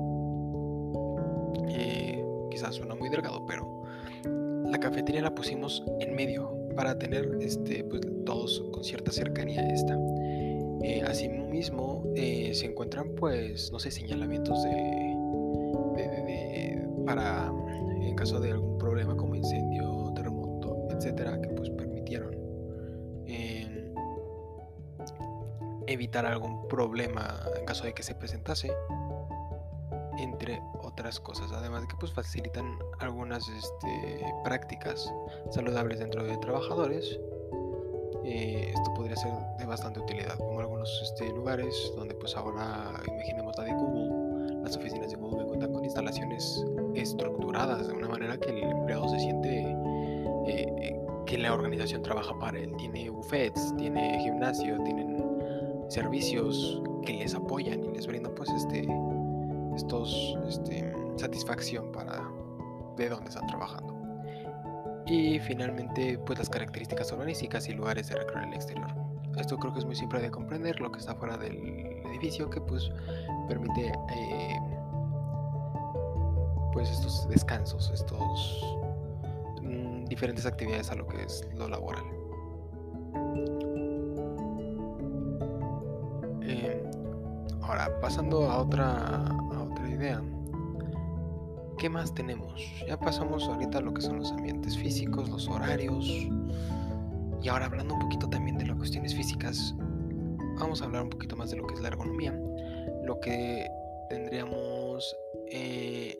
Eh, 1.69 2.23
quizás 2.51 2.75
suena 2.75 2.93
muy 2.93 3.09
delgado, 3.09 3.43
pero 3.47 3.78
la 4.23 4.79
cafetería 4.79 5.21
la 5.21 5.33
pusimos 5.33 5.83
en 5.99 6.15
medio 6.15 6.57
para 6.75 6.97
tener 6.97 7.37
este, 7.41 7.83
pues, 7.83 8.01
todos 8.25 8.63
con 8.71 8.83
cierta 8.83 9.11
cercanía 9.11 9.61
a 9.61 9.67
esta. 9.67 9.97
Eh, 10.81 11.03
asimismo, 11.05 12.03
eh, 12.15 12.51
se 12.53 12.67
encuentran, 12.67 13.15
pues, 13.15 13.71
no 13.71 13.79
sé, 13.79 13.91
señalamientos 13.91 14.63
de, 14.63 15.09
para, 17.05 17.51
en 18.01 18.15
caso 18.15 18.39
de 18.39 18.51
algún 18.51 18.77
problema 18.77 19.17
como 19.17 19.35
incendio, 19.35 20.13
terremoto, 20.15 20.87
etcétera, 20.91 21.41
que 21.41 21.49
pues 21.49 21.69
permitieron 21.71 22.35
em, 23.25 23.93
evitar 25.87 26.25
algún 26.25 26.67
problema 26.67 27.41
en 27.57 27.65
caso 27.65 27.85
de 27.85 27.93
que 27.93 28.03
se 28.03 28.13
presentase, 28.15 28.71
entre 30.19 30.61
otras 30.99 31.19
cosas. 31.19 31.51
Además 31.53 31.81
de 31.81 31.87
que 31.87 31.95
pues 31.97 32.11
facilitan 32.11 32.77
algunas 32.99 33.47
este, 33.47 34.25
prácticas 34.43 35.11
saludables 35.51 35.99
dentro 35.99 36.23
de 36.23 36.37
trabajadores 36.37 37.19
eh, 38.25 38.73
esto 38.75 38.93
podría 38.93 39.15
ser 39.15 39.31
de 39.57 39.65
bastante 39.65 39.99
utilidad, 39.99 40.37
como 40.37 40.59
algunos 40.59 41.01
este, 41.01 41.29
lugares 41.29 41.91
donde 41.95 42.13
pues 42.15 42.35
ahora 42.35 43.01
imaginemos 43.07 43.57
la 43.57 43.63
de 43.63 43.73
Google, 43.73 44.61
las 44.61 44.75
oficinas 44.75 45.09
de 45.09 45.15
Google 45.15 45.45
cuentan 45.47 45.73
con 45.73 45.83
instalaciones 45.83 46.63
estructuradas 46.95 47.87
de 47.87 47.93
una 47.93 48.07
manera 48.09 48.37
que 48.37 48.49
el 48.49 48.63
empleado 48.63 49.07
se 49.09 49.19
siente 49.19 49.75
eh, 50.47 50.99
que 51.25 51.37
la 51.37 51.53
organización 51.53 52.03
trabaja 52.03 52.37
para 52.37 52.59
él. 52.59 52.75
Tiene 52.77 53.09
buffets, 53.09 53.75
tiene 53.77 54.19
gimnasio, 54.21 54.77
tienen 54.83 55.25
servicios 55.87 56.83
que 57.05 57.13
les 57.13 57.33
apoyan 57.33 57.83
y 57.83 57.87
les 57.93 58.05
brindan 58.05 58.35
pues 58.35 58.49
este 58.49 58.87
estos 59.79 60.37
este, 60.47 60.93
satisfacción 61.15 61.91
para 61.91 62.21
de 62.97 63.09
dónde 63.09 63.29
están 63.29 63.47
trabajando. 63.47 63.95
Y 65.05 65.39
finalmente, 65.39 66.19
pues 66.19 66.37
las 66.37 66.49
características 66.49 67.11
urbanísticas 67.11 67.67
y 67.67 67.73
lugares 67.73 68.09
de 68.09 68.15
recreo 68.15 68.43
en 68.43 68.49
el 68.49 68.55
exterior. 68.55 68.87
Esto 69.37 69.57
creo 69.57 69.73
que 69.73 69.79
es 69.79 69.85
muy 69.85 69.95
simple 69.95 70.21
de 70.21 70.29
comprender, 70.29 70.79
lo 70.81 70.91
que 70.91 70.99
está 70.99 71.15
fuera 71.15 71.37
del 71.37 72.03
edificio, 72.07 72.49
que 72.49 72.61
pues 72.61 72.91
permite 73.47 73.87
eh, 73.87 74.59
pues 76.73 76.91
estos 76.91 77.27
descansos, 77.29 77.89
estos 77.91 78.77
mm, 79.61 80.05
diferentes 80.05 80.45
actividades 80.45 80.91
a 80.91 80.95
lo 80.95 81.07
que 81.07 81.23
es 81.23 81.47
lo 81.55 81.69
laboral. 81.69 82.03
Eh, 86.41 86.83
ahora, 87.61 87.99
pasando 88.01 88.49
a 88.49 88.59
otra, 88.59 89.23
¿Qué 91.77 91.89
más 91.89 92.13
tenemos? 92.13 92.61
Ya 92.87 92.97
pasamos 92.97 93.43
ahorita 93.43 93.79
a 93.79 93.81
lo 93.81 93.93
que 93.93 94.01
son 94.01 94.19
los 94.19 94.31
ambientes 94.31 94.77
físicos, 94.77 95.29
los 95.29 95.47
horarios. 95.47 96.07
Y 97.41 97.49
ahora 97.49 97.65
hablando 97.65 97.95
un 97.95 98.01
poquito 98.01 98.29
también 98.29 98.57
de 98.57 98.65
las 98.65 98.77
cuestiones 98.77 99.13
físicas, 99.13 99.73
vamos 100.59 100.81
a 100.81 100.85
hablar 100.85 101.03
un 101.03 101.09
poquito 101.09 101.35
más 101.35 101.51
de 101.51 101.57
lo 101.57 101.67
que 101.67 101.75
es 101.75 101.81
la 101.81 101.89
ergonomía. 101.89 102.31
Lo 103.03 103.19
que 103.19 103.67
tendríamos 104.09 105.15
eh, 105.51 106.17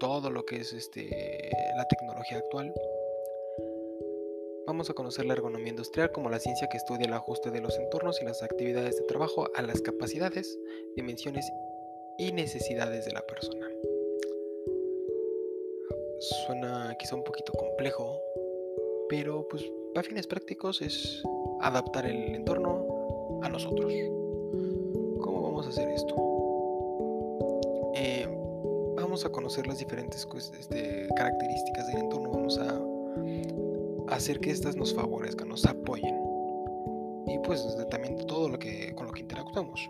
todo 0.00 0.30
lo 0.30 0.44
que 0.44 0.56
es 0.56 0.72
este, 0.72 1.50
la 1.76 1.86
tecnología 1.86 2.38
actual. 2.38 2.72
Vamos 4.66 4.88
a 4.90 4.94
conocer 4.94 5.26
la 5.26 5.34
ergonomía 5.34 5.68
industrial 5.68 6.10
como 6.12 6.30
la 6.30 6.38
ciencia 6.38 6.68
que 6.68 6.76
estudia 6.76 7.06
el 7.06 7.12
ajuste 7.12 7.50
de 7.50 7.60
los 7.60 7.76
entornos 7.78 8.20
y 8.22 8.24
las 8.24 8.42
actividades 8.42 8.96
de 8.96 9.04
trabajo 9.04 9.48
a 9.54 9.62
las 9.62 9.80
capacidades, 9.82 10.58
dimensiones 10.96 11.50
y 12.20 12.32
necesidades 12.32 13.06
de 13.06 13.12
la 13.12 13.26
persona 13.26 13.66
suena 16.20 16.94
quizá 16.98 17.16
un 17.16 17.24
poquito 17.24 17.50
complejo, 17.52 18.20
pero 19.08 19.48
pues 19.48 19.64
para 19.94 20.06
fines 20.06 20.26
prácticos 20.26 20.82
es 20.82 21.22
adaptar 21.62 22.04
el 22.04 22.34
entorno 22.34 23.40
a 23.42 23.48
nosotros. 23.48 23.90
¿Cómo 25.22 25.42
vamos 25.42 25.66
a 25.66 25.70
hacer 25.70 25.88
esto? 25.88 26.14
Eh, 27.94 28.28
vamos 28.96 29.24
a 29.24 29.30
conocer 29.30 29.66
las 29.66 29.78
diferentes 29.78 30.28
este, 30.58 31.08
características 31.16 31.86
del 31.86 31.98
entorno, 32.00 32.30
vamos 32.30 32.58
a 32.58 34.14
hacer 34.14 34.40
que 34.40 34.50
éstas 34.50 34.76
nos 34.76 34.94
favorezcan, 34.94 35.48
nos 35.48 35.64
apoyen. 35.64 36.20
Y 37.26 37.38
pues 37.38 37.64
también 37.90 38.18
todo 38.26 38.50
lo 38.50 38.58
que 38.58 38.94
con 38.94 39.06
lo 39.06 39.12
que 39.12 39.22
interactuamos. 39.22 39.88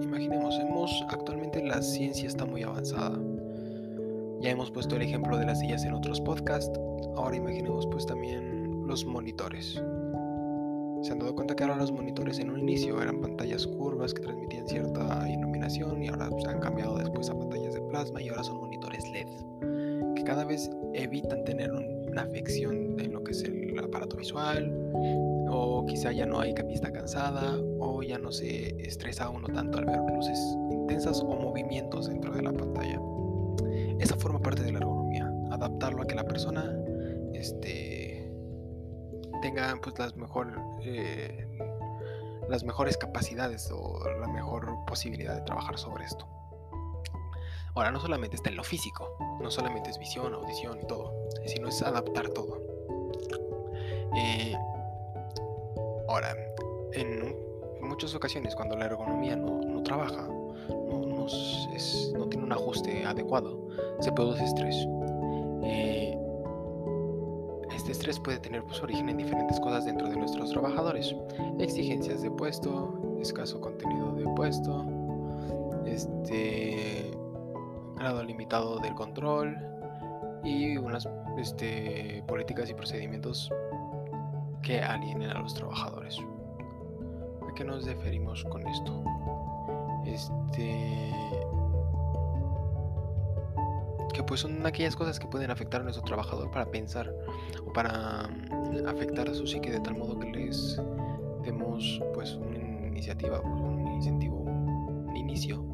Imaginemos, 0.00 0.58
hemos 0.58 1.04
actualmente 1.08 1.62
la 1.62 1.82
ciencia 1.82 2.28
está 2.28 2.46
muy 2.46 2.62
avanzada 2.62 3.18
ya 4.42 4.50
hemos 4.50 4.72
puesto 4.72 4.96
el 4.96 5.02
ejemplo 5.02 5.38
de 5.38 5.46
las 5.46 5.60
sillas 5.60 5.84
en 5.84 5.94
otros 5.94 6.20
podcasts. 6.20 6.76
Ahora 7.14 7.36
imaginemos 7.36 7.86
pues 7.86 8.04
también 8.04 8.84
los 8.88 9.06
monitores. 9.06 9.80
Se 11.02 11.12
han 11.12 11.20
dado 11.20 11.36
cuenta 11.36 11.54
que 11.54 11.62
ahora 11.62 11.76
los 11.76 11.92
monitores 11.92 12.40
en 12.40 12.50
un 12.50 12.58
inicio 12.58 13.00
eran 13.00 13.20
pantallas 13.20 13.68
curvas 13.68 14.12
que 14.12 14.22
transmitían 14.22 14.66
cierta 14.66 15.28
iluminación 15.30 16.02
y 16.02 16.08
ahora 16.08 16.28
se 16.42 16.48
han 16.48 16.58
cambiado 16.58 16.98
después 16.98 17.30
a 17.30 17.38
pantallas 17.38 17.74
de 17.74 17.82
plasma 17.82 18.20
y 18.20 18.30
ahora 18.30 18.42
son 18.42 18.58
monitores 18.58 19.08
LED 19.10 19.28
que 20.16 20.24
cada 20.24 20.44
vez 20.44 20.68
evitan 20.92 21.44
tener 21.44 21.72
una 21.72 22.22
afección 22.22 22.98
en 22.98 23.12
lo 23.12 23.22
que 23.22 23.30
es 23.30 23.44
el 23.44 23.78
aparato 23.78 24.16
visual 24.16 24.72
o 25.48 25.86
quizá 25.86 26.10
ya 26.10 26.26
no 26.26 26.40
hay 26.40 26.52
capista 26.52 26.90
cansada 26.90 27.56
o 27.82 28.02
ya 28.02 28.18
no 28.18 28.30
se 28.30 28.80
estresa 28.86 29.28
uno 29.28 29.48
tanto 29.48 29.78
al 29.78 29.86
ver 29.86 29.98
luces 30.14 30.38
intensas 30.70 31.20
o 31.20 31.26
movimientos 31.26 32.08
dentro 32.08 32.32
de 32.32 32.42
la 32.42 32.52
pantalla. 32.52 33.00
Esa 33.98 34.16
forma 34.16 34.40
parte 34.40 34.62
de 34.62 34.72
la 34.72 34.78
ergonomía, 34.78 35.30
adaptarlo 35.50 36.02
a 36.02 36.06
que 36.06 36.14
la 36.14 36.24
persona 36.24 36.76
este, 37.34 38.32
tenga 39.42 39.78
pues 39.82 39.98
las 39.98 40.16
mejor 40.16 40.54
eh, 40.84 41.46
las 42.48 42.64
mejores 42.64 42.96
capacidades 42.96 43.70
o 43.72 44.08
la 44.20 44.28
mejor 44.28 44.84
posibilidad 44.86 45.34
de 45.34 45.42
trabajar 45.42 45.78
sobre 45.78 46.04
esto. 46.04 46.26
Ahora, 47.74 47.90
no 47.90 48.00
solamente 48.00 48.36
está 48.36 48.50
en 48.50 48.56
lo 48.56 48.64
físico, 48.64 49.16
no 49.40 49.50
solamente 49.50 49.90
es 49.90 49.98
visión, 49.98 50.34
audición 50.34 50.78
y 50.82 50.86
todo, 50.86 51.14
sino 51.46 51.68
es 51.68 51.82
adaptar 51.82 52.28
todo. 52.28 52.60
Eh, 54.14 54.54
ahora, 56.06 56.36
en 56.92 57.51
muchas 57.92 58.14
ocasiones 58.14 58.54
cuando 58.54 58.74
la 58.74 58.86
ergonomía 58.86 59.36
no, 59.36 59.82
trabaja, 59.82 60.26
no, 60.26 61.26
no, 62.16 62.28
tiene 62.28 62.46
un 62.46 62.52
ajuste 62.52 63.04
adecuado, 63.04 63.68
se 64.00 64.10
produce 64.12 64.44
estrés. 64.44 64.88
Eh, 65.62 66.18
este 67.76 67.92
estrés 67.92 68.18
puede 68.18 68.38
tener 68.38 68.64
pues, 68.64 68.82
origen 68.82 69.10
en 69.10 69.18
diferentes 69.18 69.60
cosas 69.60 69.84
dentro 69.84 70.08
de 70.08 70.16
nuestros 70.16 70.50
trabajadores. 70.50 71.14
Exigencias 71.58 72.22
de 72.22 72.30
puesto, 72.30 73.18
escaso 73.20 73.60
contenido 73.60 74.12
de 74.12 74.24
puesto, 74.36 74.86
este 75.84 77.10
grado 77.96 78.24
limitado 78.24 78.78
del 78.78 78.94
control 78.94 79.54
y 80.42 80.78
unas 80.78 81.06
este, 81.36 82.24
políticas 82.26 82.70
y 82.70 82.74
procedimientos 82.74 83.52
que 84.62 84.80
alienen 84.80 85.28
a 85.28 85.40
los 85.40 85.52
trabajadores. 85.52 86.18
¿A 87.62 87.64
qué 87.64 87.70
nos 87.70 87.86
referimos 87.86 88.42
con 88.46 88.66
esto? 88.66 89.04
Este 90.04 91.12
que 94.12 94.22
pues 94.24 94.40
son 94.40 94.66
aquellas 94.66 94.96
cosas 94.96 95.20
que 95.20 95.28
pueden 95.28 95.52
afectar 95.52 95.80
a 95.80 95.84
nuestro 95.84 96.02
trabajador 96.02 96.50
para 96.50 96.66
pensar 96.66 97.14
o 97.64 97.72
para 97.72 98.26
mm, 98.26 98.88
afectar 98.88 99.28
a 99.28 99.34
su 99.34 99.46
psique 99.46 99.70
de 99.70 99.78
tal 99.78 99.96
modo 99.96 100.18
que 100.18 100.28
les 100.32 100.80
demos 101.44 102.02
pues 102.14 102.34
una 102.34 102.88
iniciativa, 102.88 103.38
un 103.38 103.86
incentivo, 103.94 104.38
un 104.38 105.16
inicio 105.16 105.64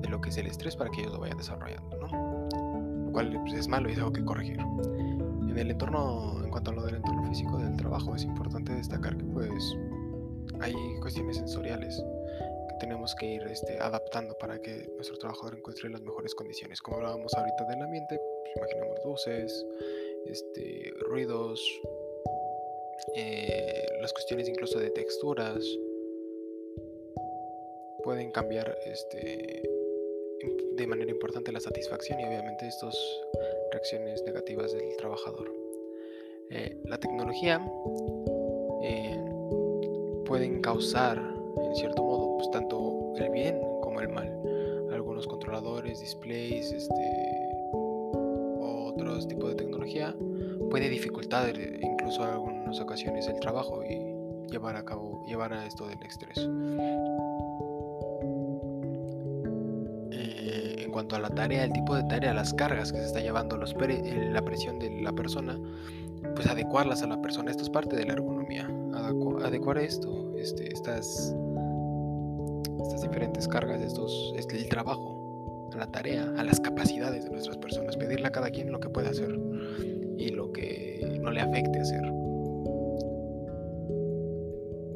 de 0.00 0.08
lo 0.08 0.22
que 0.22 0.30
es 0.30 0.38
el 0.38 0.46
estrés 0.46 0.74
para 0.74 0.88
que 0.88 1.02
ellos 1.02 1.12
lo 1.12 1.20
vayan 1.20 1.36
desarrollando, 1.36 1.98
¿no? 1.98 3.04
Lo 3.04 3.12
cual 3.12 3.38
pues, 3.42 3.52
es 3.52 3.68
malo 3.68 3.90
y 3.90 3.92
es 3.92 3.98
algo 3.98 4.14
que 4.14 4.24
corregir. 4.24 4.58
En 4.58 5.58
el 5.58 5.70
entorno, 5.70 6.42
en 6.42 6.50
cuanto 6.50 6.70
a 6.70 6.74
lo 6.74 6.82
del 6.82 6.94
entorno 6.94 7.28
físico 7.28 7.58
del 7.58 7.76
trabajo, 7.76 8.14
es 8.14 8.24
importante 8.24 8.74
destacar 8.74 9.18
que 9.18 9.24
pues 9.24 9.76
hay 10.60 10.74
cuestiones 11.00 11.36
sensoriales 11.36 12.02
tenemos 12.78 13.14
que 13.14 13.26
ir 13.26 13.42
este, 13.44 13.78
adaptando 13.78 14.36
para 14.38 14.60
que 14.60 14.88
nuestro 14.94 15.16
trabajador 15.18 15.56
encuentre 15.56 15.88
las 15.90 16.02
mejores 16.02 16.34
condiciones. 16.34 16.80
Como 16.80 16.98
hablábamos 16.98 17.32
ahorita 17.34 17.64
del 17.64 17.82
ambiente, 17.82 18.18
pues, 18.18 18.56
imaginamos 18.56 18.98
luces, 19.04 19.66
este, 20.26 20.92
ruidos, 21.08 21.60
eh, 23.14 23.86
las 24.00 24.12
cuestiones 24.12 24.48
incluso 24.48 24.78
de 24.78 24.90
texturas 24.90 25.64
pueden 28.02 28.30
cambiar 28.30 28.76
este, 28.86 29.62
de 30.72 30.86
manera 30.86 31.10
importante 31.10 31.52
la 31.52 31.60
satisfacción 31.60 32.20
y 32.20 32.24
obviamente 32.24 32.68
estas 32.68 32.96
reacciones 33.72 34.22
negativas 34.24 34.72
del 34.72 34.96
trabajador. 34.96 35.52
Eh, 36.50 36.80
la 36.84 36.98
tecnología 36.98 37.60
eh, 38.82 39.35
pueden 40.26 40.60
causar 40.60 41.18
en 41.18 41.74
cierto 41.74 42.02
modo, 42.02 42.36
pues 42.36 42.50
tanto 42.50 43.14
el 43.16 43.30
bien 43.30 43.58
como 43.82 44.00
el 44.00 44.08
mal. 44.08 44.30
Algunos 44.92 45.26
controladores, 45.26 46.00
displays, 46.00 46.72
este, 46.72 47.36
otros 47.72 49.26
tipos 49.28 49.50
de 49.50 49.56
tecnología 49.56 50.14
puede 50.70 50.88
dificultar 50.88 51.58
eh, 51.58 51.80
incluso 51.82 52.24
en 52.24 52.30
algunas 52.30 52.80
ocasiones 52.80 53.26
el 53.28 53.38
trabajo 53.40 53.82
y 53.84 54.50
llevar 54.50 54.76
a 54.76 54.84
cabo, 54.84 55.24
llevar 55.26 55.52
a 55.52 55.66
esto 55.66 55.86
del 55.86 56.02
estrés. 56.02 56.38
Eh, 60.12 60.82
en 60.84 60.90
cuanto 60.90 61.16
a 61.16 61.20
la 61.20 61.30
tarea, 61.30 61.64
el 61.64 61.72
tipo 61.72 61.94
de 61.94 62.04
tarea, 62.04 62.34
las 62.34 62.52
cargas 62.54 62.92
que 62.92 62.98
se 62.98 63.06
está 63.06 63.20
llevando, 63.20 63.56
los 63.56 63.74
eh, 63.80 64.30
la 64.32 64.42
presión 64.42 64.78
de 64.78 65.02
la 65.02 65.12
persona, 65.12 65.58
pues 66.34 66.46
adecuarlas 66.48 67.02
a 67.02 67.06
la 67.06 67.20
persona. 67.20 67.50
Esto 67.50 67.62
es 67.62 67.70
parte 67.70 67.96
de 67.96 68.04
la 68.04 68.14
ergonomía. 68.14 68.68
Adecuar 69.08 69.78
esto, 69.78 70.34
este, 70.36 70.72
estas 70.72 71.34
estas 72.86 73.02
diferentes 73.02 73.48
cargas, 73.48 73.80
estos, 73.80 74.34
el 74.36 74.68
trabajo, 74.68 75.70
a 75.72 75.76
la 75.76 75.86
tarea, 75.90 76.32
a 76.36 76.44
las 76.44 76.60
capacidades 76.60 77.24
de 77.24 77.30
nuestras 77.30 77.56
personas, 77.58 77.96
pedirle 77.96 78.28
a 78.28 78.30
cada 78.30 78.50
quien 78.50 78.70
lo 78.70 78.80
que 78.80 78.88
puede 78.88 79.08
hacer 79.08 79.38
y 80.16 80.28
lo 80.28 80.52
que 80.52 81.18
no 81.20 81.30
le 81.30 81.40
afecte 81.40 81.80
hacer. 81.80 82.02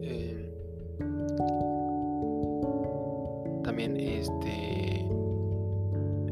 Eh, 0.03 0.53
también 3.65 3.97
este, 3.97 5.01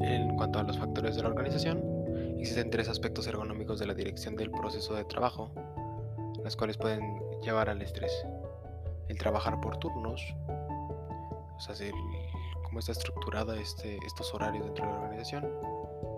en 0.00 0.36
cuanto 0.36 0.58
a 0.60 0.62
los 0.62 0.78
factores 0.78 1.16
de 1.16 1.22
la 1.22 1.28
organización, 1.28 1.82
existen 2.38 2.70
tres 2.70 2.88
aspectos 2.88 3.26
ergonómicos 3.26 3.78
de 3.78 3.86
la 3.86 3.94
dirección 3.94 4.36
del 4.36 4.50
proceso 4.50 4.94
de 4.94 5.04
trabajo, 5.04 5.52
las 6.48 6.56
cuales 6.56 6.78
pueden 6.78 7.02
llevar 7.42 7.68
al 7.68 7.82
estrés. 7.82 8.24
El 9.08 9.18
trabajar 9.18 9.60
por 9.60 9.76
turnos, 9.76 10.34
o 10.48 11.60
sea, 11.60 11.74
cómo 12.62 12.78
está 12.78 12.92
estructurada 12.92 13.54
este, 13.60 13.98
estos 14.06 14.32
horarios 14.32 14.64
dentro 14.64 14.86
de 14.86 14.92
la 14.92 14.98
organización. 14.98 15.46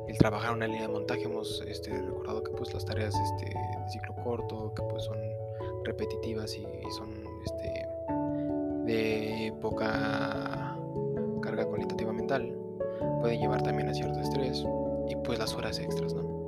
El 0.06 0.16
trabajar 0.18 0.52
una 0.54 0.68
línea 0.68 0.82
de 0.82 0.88
montaje, 0.88 1.24
hemos 1.24 1.60
este, 1.66 2.00
recordado 2.00 2.44
que 2.44 2.52
pues 2.52 2.72
las 2.72 2.84
tareas 2.84 3.12
este, 3.12 3.46
de 3.46 3.90
ciclo 3.90 4.14
corto, 4.22 4.72
que 4.72 4.82
pues 4.84 5.02
son 5.02 5.18
repetitivas 5.82 6.54
y, 6.54 6.64
son 6.96 7.10
este, 7.44 7.88
de 8.84 9.52
poca 9.60 10.78
carga 11.42 11.66
cualitativa 11.66 12.12
mental, 12.12 12.54
pueden 13.20 13.40
llevar 13.40 13.62
también 13.62 13.88
a 13.88 13.94
cierto 13.94 14.20
estrés 14.20 14.64
y 15.08 15.16
pues 15.24 15.40
las 15.40 15.54
horas 15.54 15.80
extras, 15.80 16.14
¿no? 16.14 16.39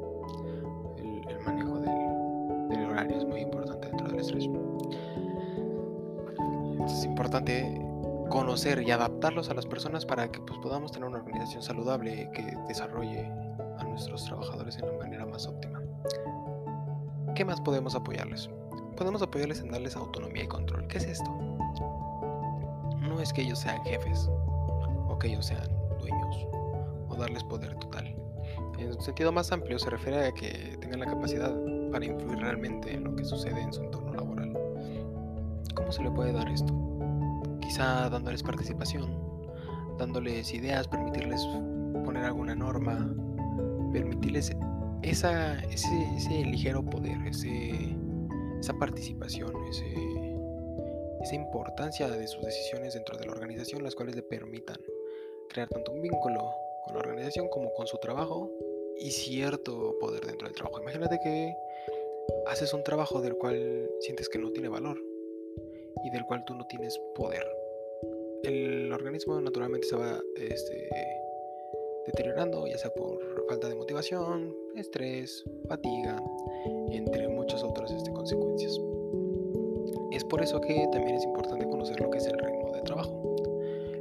Conocer 8.33 8.83
y 8.83 8.91
adaptarlos 8.91 9.51
a 9.51 9.55
las 9.55 9.67
personas 9.67 10.07
para 10.07 10.33
que 10.33 10.41
pues, 10.41 10.59
podamos 10.61 10.91
tener 10.91 11.07
una 11.07 11.19
organización 11.19 11.63
saludable 11.63 12.31
que 12.33 12.57
desarrolle 12.67 13.31
a 13.79 13.85
nuestros 13.85 14.25
trabajadores 14.25 14.79
en 14.79 14.87
la 14.87 14.93
manera 14.99 15.27
más 15.27 15.47
óptima. 15.47 15.83
¿Qué 17.35 17.45
más 17.45 17.61
podemos 17.61 17.95
apoyarles? 17.95 18.49
Podemos 18.97 19.21
apoyarles 19.21 19.61
en 19.61 19.71
darles 19.71 19.97
autonomía 19.97 20.45
y 20.45 20.47
control. 20.47 20.87
¿Qué 20.87 20.99
es 20.99 21.05
esto? 21.05 21.31
No 23.01 23.21
es 23.21 23.33
que 23.33 23.43
ellos 23.43 23.59
sean 23.59 23.83
jefes 23.85 24.31
o 25.09 25.19
que 25.19 25.29
ellos 25.29 25.45
sean 25.45 25.69
dueños 25.99 26.47
o 27.09 27.17
darles 27.17 27.45
poder 27.45 27.75
total. 27.77 28.15
En 28.79 28.89
un 28.89 29.03
sentido 29.03 29.31
más 29.31 29.53
amplio 29.53 29.79
se 29.79 29.91
refiere 29.91 30.27
a 30.27 30.33
que 30.33 30.79
tengan 30.81 31.01
la 31.01 31.07
capacidad 31.07 31.55
para 31.91 32.05
influir 32.05 32.39
realmente 32.39 32.95
en 32.95 33.05
lo 33.05 33.15
que 33.15 33.25
sucede 33.25 33.61
en 33.61 33.73
su 33.73 33.83
entorno 33.83 34.15
laboral. 34.15 34.59
¿Cómo 35.75 35.93
se 35.93 36.03
le 36.03 36.11
puede 36.11 36.33
dar 36.33 36.49
esto? 36.49 36.82
Quizá 37.73 38.11
dándoles 38.11 38.43
participación, 38.43 39.11
dándoles 39.97 40.53
ideas, 40.53 40.87
permitirles 40.87 41.41
poner 42.05 42.23
alguna 42.23 42.55
norma, 42.55 43.17
permitirles 43.95 44.53
esa, 45.01 45.59
ese, 45.71 46.45
ligero 46.45 46.85
poder, 46.85 47.17
ese, 47.27 47.97
esa 48.61 48.75
participación, 48.75 49.55
esa 51.23 51.35
importancia 51.35 52.09
de 52.09 52.29
sus 52.29 52.45
decisiones 52.45 52.93
dentro 52.93 53.17
de 53.17 53.25
la 53.25 53.33
organización, 53.33 53.83
las 53.83 53.95
cuales 53.95 54.17
le 54.17 54.23
permitan 54.23 54.77
crear 55.49 55.71
tanto 55.71 55.93
un 55.93 56.03
vínculo 56.03 56.53
con 56.85 56.93
la 56.93 57.01
organización 57.01 57.49
como 57.49 57.73
con 57.73 57.87
su 57.87 57.97
trabajo 57.97 58.51
y 58.99 59.13
cierto 59.13 59.97
poder 59.99 60.27
dentro 60.27 60.47
del 60.47 60.55
trabajo. 60.55 60.79
Imagínate 60.83 61.19
que 61.25 61.55
haces 62.49 62.75
un 62.75 62.85
trabajo 62.85 63.23
del 63.23 63.35
cual 63.37 63.89
sientes 64.01 64.29
que 64.29 64.39
no 64.39 64.51
tiene 64.51 64.69
valor 64.69 65.03
y 66.05 66.11
del 66.11 66.27
cual 66.27 66.45
tú 66.45 66.55
no 66.55 66.67
tienes 66.67 67.01
poder 67.15 67.62
el 68.45 68.93
organismo 68.93 69.41
naturalmente 69.41 69.87
se 69.87 69.97
va 69.97 70.21
este, 70.37 70.89
deteriorando, 72.07 72.67
ya 72.67 72.79
sea 72.79 72.91
por 72.91 73.47
falta 73.49 73.69
de 73.69 73.75
motivación, 73.75 74.55
estrés, 74.77 75.45
fatiga, 75.69 76.23
entre 76.91 77.29
muchas 77.29 77.63
otras 77.63 77.91
este, 77.93 78.13
consecuencias. 78.13 78.79
Es 80.11 80.25
por 80.25 80.43
eso 80.43 80.61
que 80.61 80.87
también 80.93 81.17
es 81.17 81.25
importante 81.25 81.69
conocer 81.69 82.01
lo 82.01 82.11
que 82.11 82.19
es 82.19 82.27
el 82.27 82.39
ritmo 82.39 82.73
de 82.73 82.83
trabajo. 82.83 83.37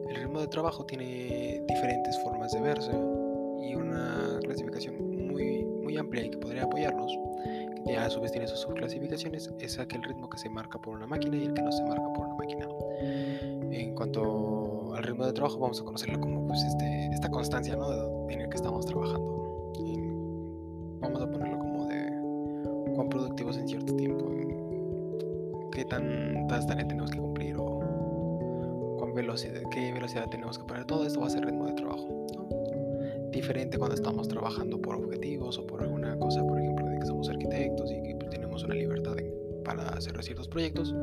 El 0.10 0.16
ritmo 0.16 0.42
de 0.42 0.48
trabajo 0.48 0.86
tiene 0.86 1.64
diferentes 1.68 2.20
formas 2.24 2.52
de 2.52 2.62
verse 2.62 2.92
y 3.62 3.76
una 3.76 4.40
clasificación 4.44 4.96
muy, 5.28 5.64
muy 5.64 5.98
amplia 5.98 6.26
y 6.26 6.30
que 6.32 6.38
podría 6.38 6.64
apoyarnos, 6.64 7.16
que 7.92 7.98
a 7.98 8.10
su 8.10 8.22
vez 8.22 8.32
tiene 8.32 8.48
sus 8.48 8.60
subclasificaciones, 8.60 9.52
es 9.60 9.80
aquel 9.80 10.02
ritmo 10.04 10.30
que 10.30 10.38
se 10.38 10.50
marca 10.50 10.80
por 10.80 10.96
una 10.96 11.08
máquina 11.08 11.36
y 11.36 11.46
el 11.46 11.54
que 11.54 11.62
no 11.62 11.72
se 11.72 11.84
marca 11.84 12.14
por 12.14 12.26
una 12.26 12.36
máquina 12.36 12.68
en 13.72 13.96
cuanto 13.96 14.94
al 14.96 15.04
ritmo 15.04 15.26
de 15.26 15.34
trabajo, 15.34 15.60
vamos 15.60 15.82
a 15.82 15.84
conocerlo 15.84 16.20
como 16.20 16.48
pues, 16.48 16.62
este, 16.64 17.08
esta 17.08 17.30
constancia 17.30 17.76
¿no? 17.76 18.30
en 18.30 18.42
el 18.42 18.50
que 18.50 18.56
estamos 18.56 18.86
trabajando. 18.86 19.74
vamos 21.02 21.22
a 21.22 21.30
ponerlo 21.30 21.60
como 21.60 21.88
de 21.88 22.94
cuán 22.96 23.10
productivos 23.10 23.58
en 23.58 23.68
cierto 23.68 23.94
tiempo, 23.96 24.26
qué 25.72 25.84
tantas 25.86 26.68
tareas 26.68 26.88
tenemos 26.88 27.12
que 27.12 27.20
cumplir 27.20 27.56
o 27.58 28.96
cuán 29.00 29.14
velocidad, 29.14 29.62
qué 29.72 29.92
velocidad 29.92 30.30
tenemos 30.30 30.58
que 30.58 30.64
poner. 30.64 30.86
Todo 30.86 31.06
esto 31.06 31.20
va 31.20 31.28
a 31.28 31.30
ser 31.30 31.46
ritmo 31.46 31.66
de 31.66 31.74
trabajo. 31.74 32.08
Diferente 33.32 33.78
cuando 33.78 33.96
estamos 33.96 34.28
trabajando 34.28 34.82
por 34.82 34.96
objetivos 34.96 35.58
o 35.58 35.66
por 35.66 35.82
alguna 35.82 36.18
cosa, 36.20 36.46
por 36.46 36.60
ejemplo, 36.60 36.91
que 37.02 37.08
somos 37.08 37.30
arquitectos 37.30 37.92
y 37.92 38.02
que 38.02 38.14
tenemos 38.30 38.64
una 38.64 38.76
libertad 38.76 39.16
para 39.66 39.90
hacer 39.90 40.22
ciertos 40.24 40.48
proyectos 40.48 40.94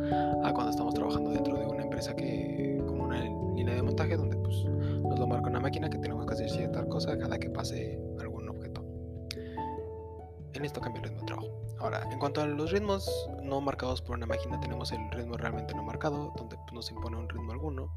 a 0.45 0.53
cuando 0.53 0.71
estamos 0.71 0.95
trabajando 0.95 1.31
dentro 1.31 1.59
de 1.59 1.67
una 1.67 1.83
empresa 1.83 2.15
que 2.15 2.83
como 2.87 3.05
una 3.05 3.25
línea 3.55 3.75
de 3.75 3.83
montaje 3.83 4.17
donde 4.17 4.37
pues 4.37 4.65
nos 4.65 5.19
lo 5.19 5.27
marca 5.27 5.49
una 5.49 5.61
máquina 5.61 5.91
que 5.91 5.99
tenemos 5.99 6.27
que 6.27 6.35
hacer 6.35 6.51
cierta 6.51 6.85
cosa 6.87 7.19
cada 7.19 7.39
que 7.39 7.51
pase 7.51 8.01
algún 8.21 8.49
objeto. 8.49 8.85
En 10.55 10.65
esto 10.65 10.81
cambia 10.81 11.03
el 11.03 11.09
ritmo 11.09 11.21
de 11.21 11.27
trabajo. 11.27 11.49
Ahora, 11.79 12.09
en 12.11 12.19
cuanto 12.19 12.41
a 12.41 12.47
los 12.47 12.73
ritmos 12.73 13.29
no 13.43 13.61
marcados 13.61 14.03
por 14.03 14.17
una 14.17 14.27
máquina, 14.27 14.59
tenemos 14.61 14.91
el 14.91 15.11
ritmo 15.13 15.37
realmente 15.37 15.75
no 15.75 15.83
marcado, 15.85 16.33
donde 16.37 16.57
pues, 16.57 16.73
no 16.73 16.83
se 16.83 16.95
impone 16.95 17.17
un 17.17 17.29
ritmo 17.29 17.53
alguno. 17.53 17.93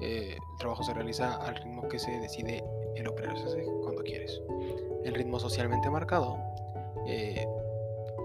Eh, 0.00 0.36
el 0.36 0.58
trabajo 0.58 0.82
se 0.82 0.92
realiza 0.92 1.36
al 1.36 1.54
ritmo 1.54 1.86
que 1.88 1.98
se 1.98 2.10
decide 2.18 2.64
el 2.96 3.06
operario 3.06 3.44
cuando 3.82 4.02
quieres. 4.02 4.40
El 5.04 5.14
ritmo 5.14 5.38
socialmente 5.38 5.88
marcado, 5.90 6.38
eh, 7.06 7.46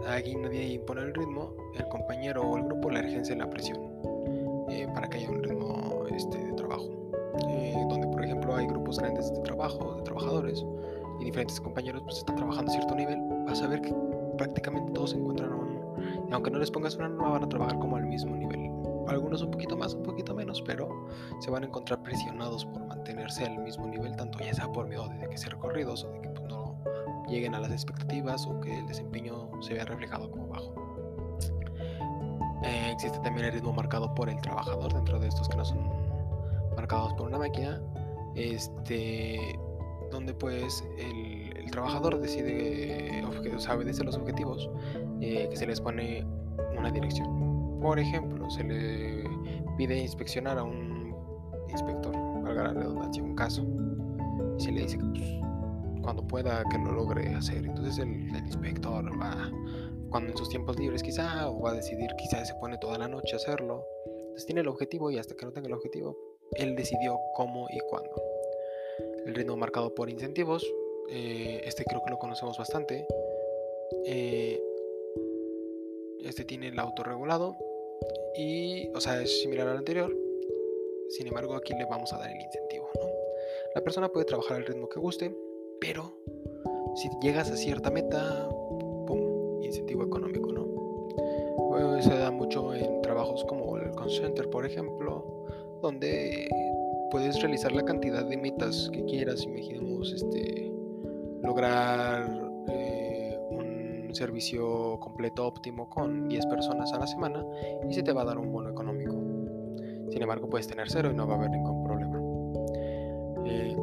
aquí 0.08 0.36
nadie 0.36 0.74
impone 0.74 1.02
el 1.02 1.14
ritmo, 1.14 1.54
el 1.78 1.88
compañero 1.90 2.42
o 2.42 2.58
el 2.58 2.64
grupo 2.64 2.90
le 2.90 3.00
ejerce 3.00 3.36
la 3.36 3.50
presión 3.50 3.78
eh, 4.70 4.88
para 4.94 5.10
que 5.10 5.18
haya 5.18 5.30
un 5.30 5.44
ritmo 5.44 6.06
este, 6.16 6.38
de 6.38 6.54
trabajo. 6.54 6.90
donde, 7.90 8.08
por 8.08 8.24
ejemplo, 8.24 8.56
hay 8.56 8.68
grupos 8.68 9.00
grandes 9.00 9.32
de 9.34 9.40
trabajo, 9.42 9.96
de 9.96 10.04
trabajadores, 10.04 10.66
y 11.20 11.26
diferentes 11.26 11.60
compañeros 11.60 12.02
pues 12.04 12.18
están 12.18 12.36
trabajando 12.36 12.72
a 12.72 12.74
cierto 12.74 12.96
nivel, 12.96 13.20
vas 13.46 13.62
a 13.62 13.68
ver 13.68 13.82
que 13.82 13.94
prácticamente 14.38 14.92
todos 14.94 15.12
se 15.12 15.18
encuentran 15.18 15.54
un... 15.54 15.70
Y 16.30 16.34
aunque 16.34 16.50
no 16.50 16.60
les 16.60 16.72
pongas 16.72 16.96
una 16.96 17.10
norma, 17.10 17.30
van 17.32 17.44
a 17.44 17.50
trabajar 17.50 17.78
como 17.80 17.98
al 17.98 18.06
mismo 18.06 18.36
nivel. 18.36 18.72
Algunos 19.08 19.42
un 19.42 19.52
poquito 19.52 19.76
más, 19.76 19.94
un 19.96 20.04
poquito 20.04 20.34
menos, 20.34 20.62
pero 20.62 21.08
se 21.40 21.50
van 21.50 21.64
a 21.64 21.66
encontrar 21.66 22.02
presionados 22.04 22.66
por 22.66 22.86
mantenerse 22.86 23.46
al 23.46 23.58
mismo 23.58 23.88
nivel, 23.88 24.16
tanto 24.16 24.40
ya 24.40 24.54
sea 24.54 24.72
por 24.72 24.88
miedo 24.88 25.10
de 25.10 25.28
que 25.28 25.38
sean 25.38 25.52
recorridos 25.52 26.04
o 26.06 26.12
de 26.12 26.22
que 26.22 26.29
lleguen 27.28 27.56
a 27.56 27.60
las 27.60 27.72
expectativas 27.72 28.46
o 28.48 28.60
que 28.60 28.78
el 28.78 28.88
desempeño 28.88 29.50
se 29.62 29.74
vea 29.74 29.86
reflejado 29.86 30.30
como 30.32 30.48
bajo. 30.48 30.74
Eh, 32.64 32.92
existe 32.92 33.18
también 33.20 33.48
el 33.48 33.54
ritmo 33.54 33.72
marcado 33.72 34.14
por 34.16 34.30
el 34.30 34.40
trabajador 34.42 34.94
dentro 34.94 35.20
de 35.20 35.28
estos 35.28 35.48
que 35.48 35.56
no 35.56 35.64
son 35.64 35.80
marcados 36.76 37.14
por 37.14 37.28
una 37.28 37.38
máquina. 37.38 37.82
Este, 38.36 39.60
donde 40.12 40.34
pues 40.34 40.84
el, 40.98 41.70
trabajador 41.72 42.20
decide, 42.20 43.24
o 43.56 43.60
sea, 43.60 43.76
obedece 43.76 44.04
los 44.04 44.18
objetivos 44.18 44.72
eh, 45.22 45.48
que 45.52 45.56
se 45.56 45.68
les 45.68 45.80
pone 45.80 46.26
una 46.76 46.90
dirección. 46.90 47.80
Por 47.80 48.00
ejemplo, 48.00 48.50
se 48.50 48.64
le 48.64 49.24
pide 49.78 50.00
inspeccionar 50.00 50.58
a 50.58 50.64
un 50.64 51.16
inspector, 51.70 52.12
valga 52.42 52.64
la 52.64 52.74
redundancia, 52.74 53.22
un 53.22 53.36
caso, 53.36 53.64
y 54.58 54.62
se 54.62 54.72
le 54.72 54.82
dice 54.82 54.98
que 54.98 55.06
pues, 55.06 55.39
cuando 56.02 56.26
pueda 56.26 56.64
que 56.72 56.78
lo 56.78 56.92
logre 56.92 57.28
hacer. 57.34 57.66
Entonces 57.66 57.98
el, 58.00 58.36
el, 58.36 58.46
inspector 58.46 59.06
va, 59.22 59.52
cuando 60.10 60.32
en 60.32 60.38
sus 60.38 60.50
tiempos 60.50 60.78
libres 60.80 61.04
quizá, 61.04 61.50
o 61.50 61.62
va 61.62 61.72
a 61.72 61.74
decidir 61.76 62.10
quizá 62.18 62.44
se 62.46 62.54
pone 62.56 62.78
toda 62.78 62.98
la 62.98 63.08
noche 63.08 63.34
a 63.34 63.38
hacerlo. 63.38 63.86
Entonces 64.06 64.46
tiene 64.46 64.62
el 64.62 64.68
objetivo 64.68 65.12
y 65.12 65.18
hasta 65.18 65.36
que 65.36 65.46
no 65.46 65.52
tenga 65.52 65.68
el 65.68 65.74
objetivo, 65.74 66.18
él 66.56 66.76
decidió 66.76 67.18
cómo 67.36 67.68
y 67.70 67.80
cuándo 67.90 68.12
el 69.26 69.36
ritmo 69.36 69.56
marcado 69.56 69.94
por 69.94 70.10
incentivos. 70.10 70.66
Eh, 71.10 71.62
este 71.66 71.84
creo 71.86 72.02
que 72.04 72.12
lo 72.12 72.20
conocemos 72.20 72.58
bastante. 72.58 73.06
Eh, 74.06 74.62
este 76.22 76.44
tiene 76.44 76.68
el 76.68 76.80
autorregulado 76.80 77.56
y, 78.36 78.90
o 78.94 79.02
sea, 79.02 79.22
es 79.22 79.42
similar 79.42 79.68
al 79.68 79.78
anterior. 79.78 80.16
Sin 81.10 81.28
embargo, 81.28 81.56
aquí 81.56 81.74
le 81.74 81.86
vamos 81.86 82.14
a 82.14 82.18
dar 82.18 82.30
el 82.30 82.42
incentivo. 82.42 82.90
La 83.74 83.82
persona 83.82 84.10
puede 84.10 84.26
trabajar 84.26 84.58
al 84.58 84.66
ritmo 84.66 84.90
que 84.90 85.00
guste, 85.00 85.36
pero 85.80 86.16
si 86.96 87.10
llegas 87.22 87.52
a 87.52 87.56
cierta 87.56 87.90
meta, 87.92 88.50
¡pum! 89.08 89.62
Incentivo 89.62 90.04
económico, 90.04 90.52
¿no? 90.52 90.70
se 92.02 92.18
da 92.18 92.32
mucho 92.32 92.74
en 92.74 93.02
trabajos 93.02 93.44
como 93.46 93.78
el 93.78 93.92
call 93.92 94.10
center, 94.10 94.50
por 94.50 94.66
ejemplo, 94.66 95.46
donde 95.82 96.48
puedes 97.12 97.42
realizar 97.42 97.72
la 97.72 97.84
cantidad 97.84 98.26
de 98.26 98.38
metas 98.38 98.90
que 98.94 99.04
quieras. 99.06 99.44
Imaginemos 99.44 100.14
este, 100.14 100.72
lograr 101.42 102.52
eh, 102.70 103.38
un 103.50 104.10
servicio 104.14 105.00
completo 105.00 105.46
óptimo 105.46 105.90
con 105.90 106.30
10 106.30 106.46
personas 106.46 106.94
a 106.94 107.00
la 107.00 107.08
semana 107.08 107.46
y 107.88 107.94
se 107.94 108.04
te 108.04 108.14
va 108.14 108.22
a 108.22 108.26
dar 108.26 108.38
un 108.38 108.52
bono 108.52 108.70
económico. 108.70 109.16
Sin 110.10 110.22
embargo, 110.22 110.50
puedes 110.50 110.68
tener 110.68 110.90
cero 110.90 111.10
y 111.12 111.16
no 111.16 111.28
va 111.28 111.36
a 111.36 111.38
haber 111.38 111.52
ningún 111.52 111.84
problema. 111.84 112.22
Eh, 113.46 113.76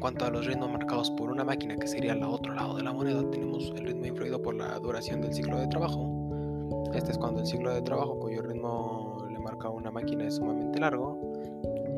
cuanto 0.00 0.24
a 0.24 0.30
los 0.30 0.46
ritmos 0.46 0.70
marcados 0.70 1.10
por 1.10 1.30
una 1.30 1.44
máquina, 1.44 1.76
que 1.76 1.86
sería 1.86 2.14
el 2.14 2.24
otro 2.24 2.54
lado 2.54 2.74
de 2.74 2.82
la 2.82 2.92
moneda, 2.92 3.22
tenemos 3.30 3.72
el 3.76 3.84
ritmo 3.84 4.06
influido 4.06 4.40
por 4.42 4.54
la 4.54 4.78
duración 4.78 5.20
del 5.20 5.34
ciclo 5.34 5.58
de 5.58 5.68
trabajo. 5.68 6.90
Este 6.94 7.12
es 7.12 7.18
cuando 7.18 7.40
el 7.40 7.46
ciclo 7.46 7.72
de 7.72 7.82
trabajo, 7.82 8.18
cuyo 8.18 8.42
ritmo 8.42 9.24
le 9.30 9.38
marca 9.38 9.68
una 9.68 9.90
máquina, 9.90 10.26
es 10.26 10.36
sumamente 10.36 10.80
largo 10.80 11.32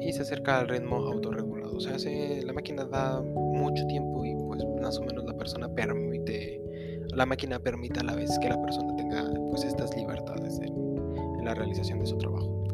y 0.01 0.13
se 0.13 0.23
acerca 0.23 0.59
al 0.59 0.69
ritmo 0.69 0.97
autorregulado. 0.97 1.77
O 1.77 1.81
sea, 1.81 1.97
la 2.45 2.53
máquina 2.53 2.85
da 2.85 3.23
mucho 3.23 3.87
tiempo 3.87 4.25
y 4.25 4.35
pues 4.35 4.65
más 4.81 4.99
o 4.99 5.05
menos 5.05 5.25
la 5.25 5.35
persona 5.35 5.69
permite, 5.69 6.61
la 7.15 7.25
máquina 7.25 7.61
permite 7.61 8.01
a 8.01 8.03
la 8.03 8.17
vez 8.17 8.37
que 8.41 8.49
la 8.49 8.61
persona 8.61 8.97
tenga 8.97 9.31
pues 9.49 9.65
estas 9.65 9.97
libertades 9.97 10.59
en, 10.59 10.83
la 11.45 11.55
realización 11.55 11.99
de 11.99 12.07
su 12.07 12.17
trabajo. 12.19 12.65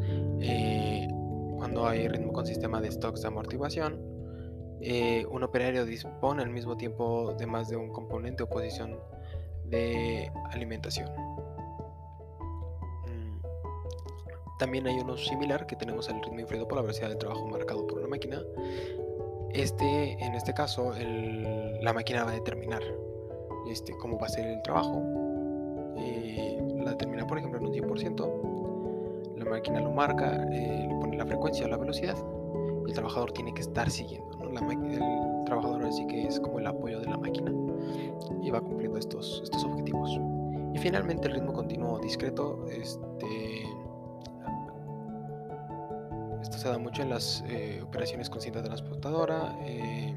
Eh, 0.41 1.09
cuando 1.57 1.87
hay 1.87 2.07
ritmo 2.07 2.33
con 2.35 2.47
sistema 2.47 2.83
de 2.83 2.91
stocks 2.91 3.23
de 3.23 3.29
amortiguación, 3.29 4.08
eh, 4.81 5.27
un 5.31 5.43
operario 5.43 5.85
dispone 5.85 6.43
al 6.43 6.51
mismo 6.51 6.77
tiempo 6.77 7.35
de 7.39 7.47
más 7.47 7.69
de 7.69 7.77
un 7.77 7.91
componente 7.91 8.43
o 8.43 8.49
posición 8.49 8.99
de 9.65 10.31
alimentación. 10.51 11.09
También 14.59 14.89
hay 14.89 14.99
uno 14.99 15.17
similar 15.17 15.67
que 15.67 15.77
tenemos 15.77 16.09
el 16.09 16.21
ritmo 16.21 16.41
influido 16.41 16.67
por 16.67 16.77
la 16.77 16.83
velocidad 16.83 17.09
del 17.09 17.19
trabajo 17.19 17.47
marcado 17.47 17.87
por 17.87 17.99
una 18.01 18.09
máquina. 18.09 18.43
Este, 19.55 20.13
en 20.25 20.35
este 20.35 20.53
caso, 20.53 20.93
la 21.81 21.93
máquina 21.93 22.25
va 22.25 22.33
a 22.33 22.35
determinar 22.35 22.83
este, 23.71 23.93
cómo 23.97 24.19
va 24.19 24.27
a 24.27 24.31
ser 24.31 24.47
el 24.47 24.61
trabajo. 24.63 25.01
Eh, 25.97 26.61
la 26.83 26.91
determina, 26.91 27.27
por 27.27 27.39
ejemplo, 27.39 27.61
en 27.61 27.67
un 27.67 27.73
100%. 27.73 29.39
La 29.39 29.45
máquina 29.45 29.81
lo 29.81 29.93
marca, 29.93 30.45
eh, 30.53 30.87
le 30.89 30.95
pone 30.97 31.17
la 31.17 31.27
frecuencia 31.27 31.69
la 31.69 31.77
velocidad. 31.77 32.17
Y 32.85 32.91
el 32.91 32.95
trabajador 32.95 33.33
tiene 33.33 33.55
que 33.55 33.61
estar 33.61 33.89
siguiendo. 33.89 34.38
El 34.61 35.45
trabajador 35.45 35.85
así 35.85 36.07
que 36.07 36.27
es 36.27 36.39
como 36.41 36.59
el 36.59 36.67
apoyo 36.67 37.01
de 37.01 37.07
la 37.07 37.17
máquina 37.17 37.53
y 38.43 38.51
va 38.51 38.61
cumpliendo 38.61 38.99
estos, 38.99 39.41
estos 39.43 39.65
objetivos. 39.65 40.21
Y 40.75 40.79
finalmente 40.79 41.29
el 41.29 41.35
ritmo 41.35 41.53
continuo 41.53 41.99
discreto. 41.99 42.67
Este, 42.71 43.27
se 46.43 46.69
da 46.69 46.79
mucho 46.79 47.03
en 47.03 47.11
las 47.11 47.45
eh, 47.49 47.81
operaciones 47.83 48.29
con 48.29 48.41
cinta 48.41 48.63
transportadora. 48.63 49.57
Eh, 49.63 50.15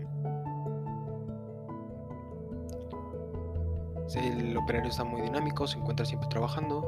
el 4.16 4.58
operario 4.58 4.90
está 4.90 5.04
muy 5.04 5.22
dinámico, 5.22 5.68
se 5.68 5.78
encuentra 5.78 6.06
siempre 6.06 6.28
trabajando. 6.30 6.84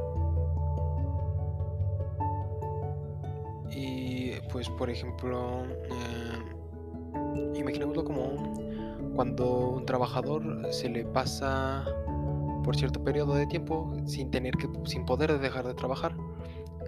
Y 3.72 4.32
pues 4.52 4.70
por 4.70 4.90
ejemplo, 4.90 5.64
eh, 5.66 6.23
imaginémoslo 7.56 8.04
como 8.04 8.54
cuando 9.16 9.70
un 9.70 9.86
trabajador 9.86 10.68
se 10.72 10.90
le 10.90 11.06
pasa 11.06 11.86
por 12.64 12.76
cierto 12.76 13.04
periodo 13.04 13.36
de 13.36 13.46
tiempo 13.46 13.94
sin 14.06 14.32
tener 14.32 14.56
que, 14.56 14.70
sin 14.86 15.06
poder 15.06 15.38
dejar 15.40 15.68
de 15.68 15.74
trabajar, 15.74 16.16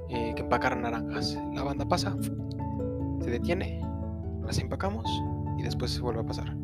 eh, 0.09 0.33
que 0.35 0.41
empacar 0.41 0.77
naranjas. 0.77 1.37
La 1.53 1.63
banda 1.63 1.85
pasa, 1.85 2.15
se 3.21 3.29
detiene, 3.29 3.81
las 4.43 4.57
empacamos 4.59 5.05
y 5.57 5.63
después 5.63 5.91
se 5.91 6.01
vuelve 6.01 6.21
a 6.21 6.25
pasar. 6.25 6.55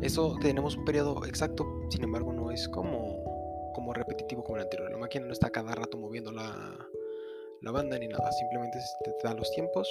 Eso 0.00 0.36
tenemos 0.40 0.76
un 0.76 0.84
periodo 0.84 1.24
exacto, 1.26 1.66
sin 1.88 2.04
embargo 2.04 2.32
no 2.32 2.50
es 2.50 2.68
como, 2.68 3.72
como 3.74 3.92
repetitivo 3.92 4.44
como 4.44 4.56
el 4.56 4.64
anterior. 4.64 4.90
La 4.90 4.98
máquina 4.98 5.26
no 5.26 5.32
está 5.32 5.50
cada 5.50 5.74
rato 5.74 5.98
moviendo 5.98 6.32
la, 6.32 6.88
la 7.62 7.70
banda 7.70 7.98
ni 7.98 8.08
nada, 8.08 8.30
simplemente 8.32 8.78
te 9.04 9.28
da 9.28 9.34
los 9.34 9.50
tiempos 9.52 9.88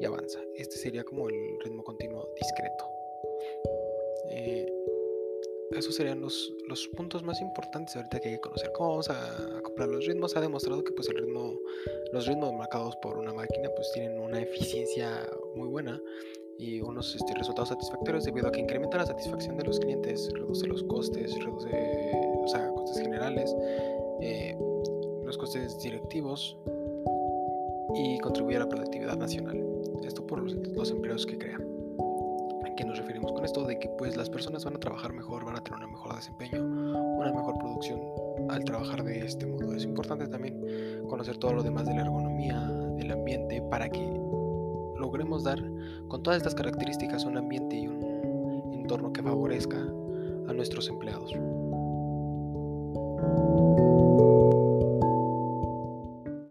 y 0.00 0.04
avanza. 0.04 0.40
Este 0.56 0.76
sería 0.76 1.04
como 1.04 1.28
el 1.28 1.60
ritmo 1.62 1.84
continuo 1.84 2.28
discreto. 2.34 2.84
Eh, 4.30 4.66
esos 5.72 5.94
serían 5.94 6.20
los, 6.20 6.52
los, 6.68 6.88
puntos 6.88 7.22
más 7.22 7.40
importantes 7.40 7.94
ahorita 7.94 8.18
que 8.18 8.28
hay 8.30 8.34
que 8.34 8.40
conocer. 8.40 8.72
¿Cómo 8.72 8.90
vamos 8.90 9.10
a 9.10 9.58
acoplar 9.58 9.88
los 9.88 10.04
ritmos? 10.06 10.36
Ha 10.36 10.40
demostrado 10.40 10.82
que 10.82 10.92
pues 10.92 11.08
el 11.08 11.18
ritmo, 11.18 11.54
los 12.12 12.26
ritmos 12.26 12.52
marcados 12.54 12.96
por 12.96 13.18
una 13.18 13.32
máquina 13.32 13.70
pues 13.76 13.92
tienen 13.92 14.18
una 14.18 14.40
eficiencia 14.40 15.28
muy 15.54 15.68
buena 15.68 16.00
y 16.58 16.80
unos 16.80 17.14
este, 17.14 17.34
resultados 17.34 17.70
satisfactorios 17.70 18.24
debido 18.24 18.48
a 18.48 18.52
que 18.52 18.60
incrementa 18.60 18.98
la 18.98 19.06
satisfacción 19.06 19.56
de 19.56 19.64
los 19.64 19.78
clientes, 19.80 20.30
reduce 20.34 20.66
los 20.66 20.82
costes, 20.84 21.32
reduce 21.42 21.68
o 22.42 22.48
sea, 22.48 22.68
costes 22.70 23.02
generales, 23.02 23.54
eh, 24.20 24.56
los 25.24 25.38
costes 25.38 25.78
directivos 25.78 26.56
y 27.94 28.18
contribuye 28.18 28.56
a 28.56 28.60
la 28.60 28.68
productividad 28.68 29.16
nacional. 29.16 29.69
Esto 30.04 30.26
por 30.26 30.40
los, 30.40 30.54
los 30.54 30.90
empleos 30.90 31.26
que 31.26 31.38
crea 31.38 31.58
qué 32.80 32.86
nos 32.86 32.96
referimos 32.96 33.30
con 33.32 33.44
esto? 33.44 33.62
De 33.64 33.78
que 33.78 33.90
pues 33.90 34.16
las 34.16 34.30
personas 34.30 34.64
van 34.64 34.74
a 34.74 34.80
trabajar 34.80 35.12
mejor, 35.12 35.44
van 35.44 35.54
a 35.54 35.62
tener 35.62 35.84
un 35.84 35.92
mejor 35.92 36.16
desempeño, 36.16 36.64
una 36.64 37.30
mejor 37.30 37.58
producción 37.58 38.00
al 38.48 38.64
trabajar 38.64 39.04
de 39.04 39.18
este 39.18 39.44
modo. 39.44 39.74
Es 39.74 39.84
importante 39.84 40.26
también 40.28 41.04
conocer 41.06 41.36
todo 41.36 41.52
lo 41.52 41.62
demás 41.62 41.86
de 41.86 41.94
la 41.94 42.00
ergonomía, 42.00 42.58
del 42.96 43.10
ambiente, 43.10 43.60
para 43.70 43.90
que 43.90 44.00
logremos 44.96 45.44
dar 45.44 45.62
con 46.08 46.22
todas 46.22 46.38
estas 46.38 46.54
características 46.54 47.26
un 47.26 47.36
ambiente 47.36 47.76
y 47.76 47.86
un 47.86 48.72
entorno 48.72 49.12
que 49.12 49.22
favorezca 49.22 49.76
a 49.76 50.52
nuestros 50.54 50.88
empleados. 50.88 51.34